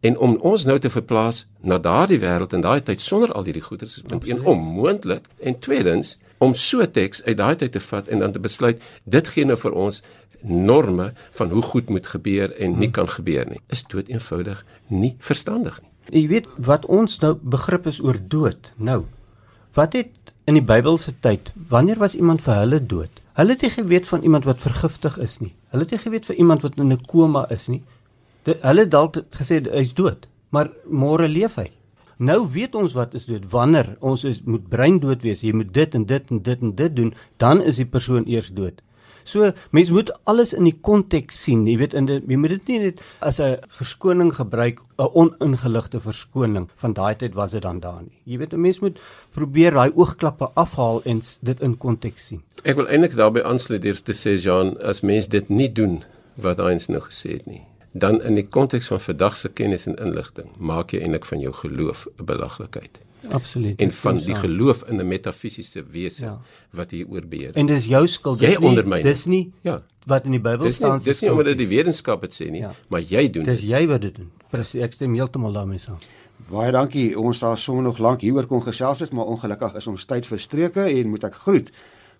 en 0.00 0.18
om 0.18 0.36
ons 0.36 0.64
nou 0.64 0.78
te 0.78 0.90
verplaas 0.90 1.46
na 1.60 1.78
daardie 1.78 2.20
wêreld 2.20 2.52
in 2.52 2.60
daai 2.60 2.82
tyd 2.82 3.00
sonder 3.00 3.32
al 3.32 3.44
hierdie 3.44 3.66
goeders 3.68 3.96
is 3.96 4.02
punt 4.02 4.24
1 4.24 4.44
onmoontlik 4.44 5.24
en 5.40 5.58
tweedens 5.58 6.18
om 6.38 6.54
so 6.54 6.90
teks 6.90 7.24
uit 7.24 7.36
daai 7.36 7.56
tyd 7.56 7.72
te 7.72 7.80
vat 7.80 8.08
en 8.08 8.18
dan 8.18 8.32
te 8.32 8.38
besluit 8.38 8.82
dit 9.04 9.28
gee 9.28 9.44
nou 9.44 9.56
vir 9.56 9.72
ons 9.72 10.02
norme 10.42 11.12
van 11.30 11.50
hoe 11.50 11.62
goed 11.62 11.88
moet 11.88 12.06
gebeur 12.06 12.52
en 12.52 12.78
nie 12.78 12.90
kan 12.90 13.08
gebeur 13.08 13.46
nie 13.48 13.60
is 13.66 13.82
dood 13.82 14.08
eenvoudig 14.08 14.64
nie 14.86 15.16
verstandig 15.18 15.80
nie 15.82 15.94
Jy 16.14 16.26
weet 16.30 16.46
wat 16.62 16.86
ons 16.86 17.18
nou 17.22 17.34
begrip 17.34 17.86
is 17.90 17.98
oor 18.02 18.18
dood. 18.30 18.70
Nou, 18.78 19.04
wat 19.74 19.96
het 19.98 20.34
in 20.46 20.54
die 20.54 20.64
Bybelse 20.64 21.16
tyd, 21.20 21.50
wanneer 21.68 21.98
was 21.98 22.14
iemand 22.14 22.44
vir 22.44 22.60
hulle 22.62 22.78
dood? 22.78 23.22
Hulle 23.36 23.52
het 23.52 23.62
nie 23.66 23.70
geweet 23.70 24.06
van 24.08 24.22
iemand 24.22 24.46
wat 24.48 24.62
vergiftig 24.64 25.18
is 25.20 25.38
nie. 25.42 25.52
Hulle 25.68 25.84
het 25.84 25.90
nie 25.92 26.00
geweet 26.00 26.26
van 26.26 26.38
iemand 26.40 26.62
wat 26.64 26.76
in 26.80 26.92
'n 26.92 27.04
koma 27.06 27.44
is 27.50 27.66
nie. 27.68 27.82
De, 28.42 28.58
hulle 28.62 28.88
dalk 28.88 29.16
gesê 29.30 29.60
hy's 29.72 29.94
dood, 29.94 30.26
maar 30.48 30.70
môre 30.88 31.28
leef 31.28 31.54
hy. 31.54 31.70
Nou 32.16 32.48
weet 32.48 32.74
ons 32.74 32.92
wat 32.92 33.14
is 33.14 33.26
dood. 33.26 33.50
Wanneer 33.50 33.96
ons 34.00 34.24
is, 34.24 34.40
moet 34.44 34.68
brein 34.68 34.98
dood 34.98 35.22
wees, 35.22 35.40
jy 35.40 35.52
moet 35.52 35.74
dit 35.74 35.94
en 35.94 36.04
dit 36.04 36.30
en 36.30 36.42
dit 36.42 36.60
en 36.60 36.74
dit 36.74 36.96
doen, 36.96 37.14
dan 37.36 37.62
is 37.62 37.76
die 37.76 37.86
persoon 37.86 38.24
eers 38.26 38.48
dood. 38.48 38.82
So 39.26 39.50
mense 39.74 39.92
moet 39.92 40.12
alles 40.30 40.52
in 40.54 40.68
die 40.68 40.76
konteks 40.86 41.40
sien, 41.42 41.64
jy 41.66 41.74
weet 41.80 41.94
in 41.98 42.06
die, 42.06 42.20
jy 42.30 42.38
moet 42.38 42.52
dit 42.54 42.68
nie 42.70 42.78
net 42.84 43.00
as 43.26 43.40
'n 43.42 43.58
verskoning 43.78 44.30
gebruik, 44.32 44.78
'n 44.98 45.10
oningeligte 45.14 46.00
verskoning 46.00 46.68
van 46.76 46.92
daai 46.94 47.14
tyd 47.14 47.34
was 47.34 47.50
dit 47.50 47.62
dan 47.62 47.80
daar 47.80 48.02
nie. 48.02 48.18
Jy 48.24 48.38
weet 48.38 48.52
'n 48.54 48.60
mens 48.60 48.78
moet 48.80 48.98
probeer 49.32 49.72
daai 49.72 49.90
oogklappe 49.94 50.50
afhaal 50.54 51.02
en 51.04 51.22
dit 51.42 51.60
in 51.60 51.76
konteks 51.76 52.26
sien. 52.26 52.42
Ek 52.62 52.76
wil 52.76 52.86
eintlik 52.86 53.16
daarbey 53.16 53.42
aansluit 53.42 53.82
deur 53.82 54.02
te 54.02 54.12
sê 54.12 54.38
Jean, 54.38 54.76
as 54.80 55.02
mens 55.02 55.28
dit 55.28 55.48
nie 55.48 55.72
doen 55.72 56.04
wat 56.34 56.58
Heinz 56.58 56.86
nou 56.86 57.00
gesê 57.00 57.30
het 57.32 57.46
nie, 57.46 57.66
dan 57.92 58.22
in 58.22 58.34
die 58.34 58.48
konteks 58.48 58.86
van 58.86 59.00
vandag 59.00 59.36
se 59.36 59.48
kennis 59.48 59.86
en 59.86 59.96
inligting, 59.96 60.48
maak 60.58 60.92
jy 60.92 61.00
eintlik 61.00 61.24
van 61.24 61.40
jou 61.40 61.52
geloof 61.52 62.06
'n 62.18 62.24
belaglikheid 62.24 63.05
Absoluut. 63.32 63.80
en 63.80 63.90
van 63.90 64.16
die 64.18 64.34
geloof 64.34 64.82
in 64.88 65.00
'n 65.00 65.06
metafisiese 65.08 65.84
wese 65.90 66.24
Ja. 66.24 66.38
wat 66.72 66.90
hier 66.90 67.06
oorbeheer. 67.08 67.54
En 67.54 67.66
dis 67.66 67.84
jou 67.84 68.06
skuld. 68.06 68.40
Jy 68.40 68.46
Dis 68.46 68.58
nie 68.58 68.68
ondermyn 68.68 69.02
dis 69.02 69.24
nie 69.26 69.52
Ja. 69.62 69.80
wat 70.06 70.24
in 70.24 70.30
die 70.30 70.40
Bybel 70.40 70.64
Dis 70.64 70.78
nie 70.80 70.86
staan. 70.88 71.00
dis 71.00 71.20
nie 71.20 71.30
omdat 71.30 71.46
dit 71.46 71.58
die 71.58 71.68
wetenskap 71.68 72.20
dit 72.20 72.32
sê 72.42 72.50
nie, 72.50 72.60
Ja. 72.60 72.74
maar 72.88 73.00
jy 73.00 73.30
doen 73.30 73.44
dis 73.44 73.60
dit. 73.60 73.68
jy 73.70 73.86
wat 73.86 74.00
dit 74.00 74.14
doen. 74.14 74.30
Presies, 74.50 74.82
ek 74.82 74.92
stem 74.92 75.14
heeltemal 75.14 75.52
daarmee 75.52 75.78
saam. 75.78 75.98
Baie 76.50 76.70
dankie. 76.72 77.18
Ons 77.18 77.38
sal 77.38 77.56
sommer 77.56 77.82
nog 77.82 77.98
lank 77.98 78.20
hieroor 78.20 78.46
kon 78.46 78.62
gesels 78.62 79.00
het, 79.00 79.12
maar 79.12 79.24
ongelukkig 79.26 79.74
is 79.76 79.86
ons 79.86 80.04
tyd 80.04 80.26
verstreke 80.26 80.80
en 80.80 81.08
moet 81.08 81.24
ek 81.24 81.34
groet. 81.34 81.70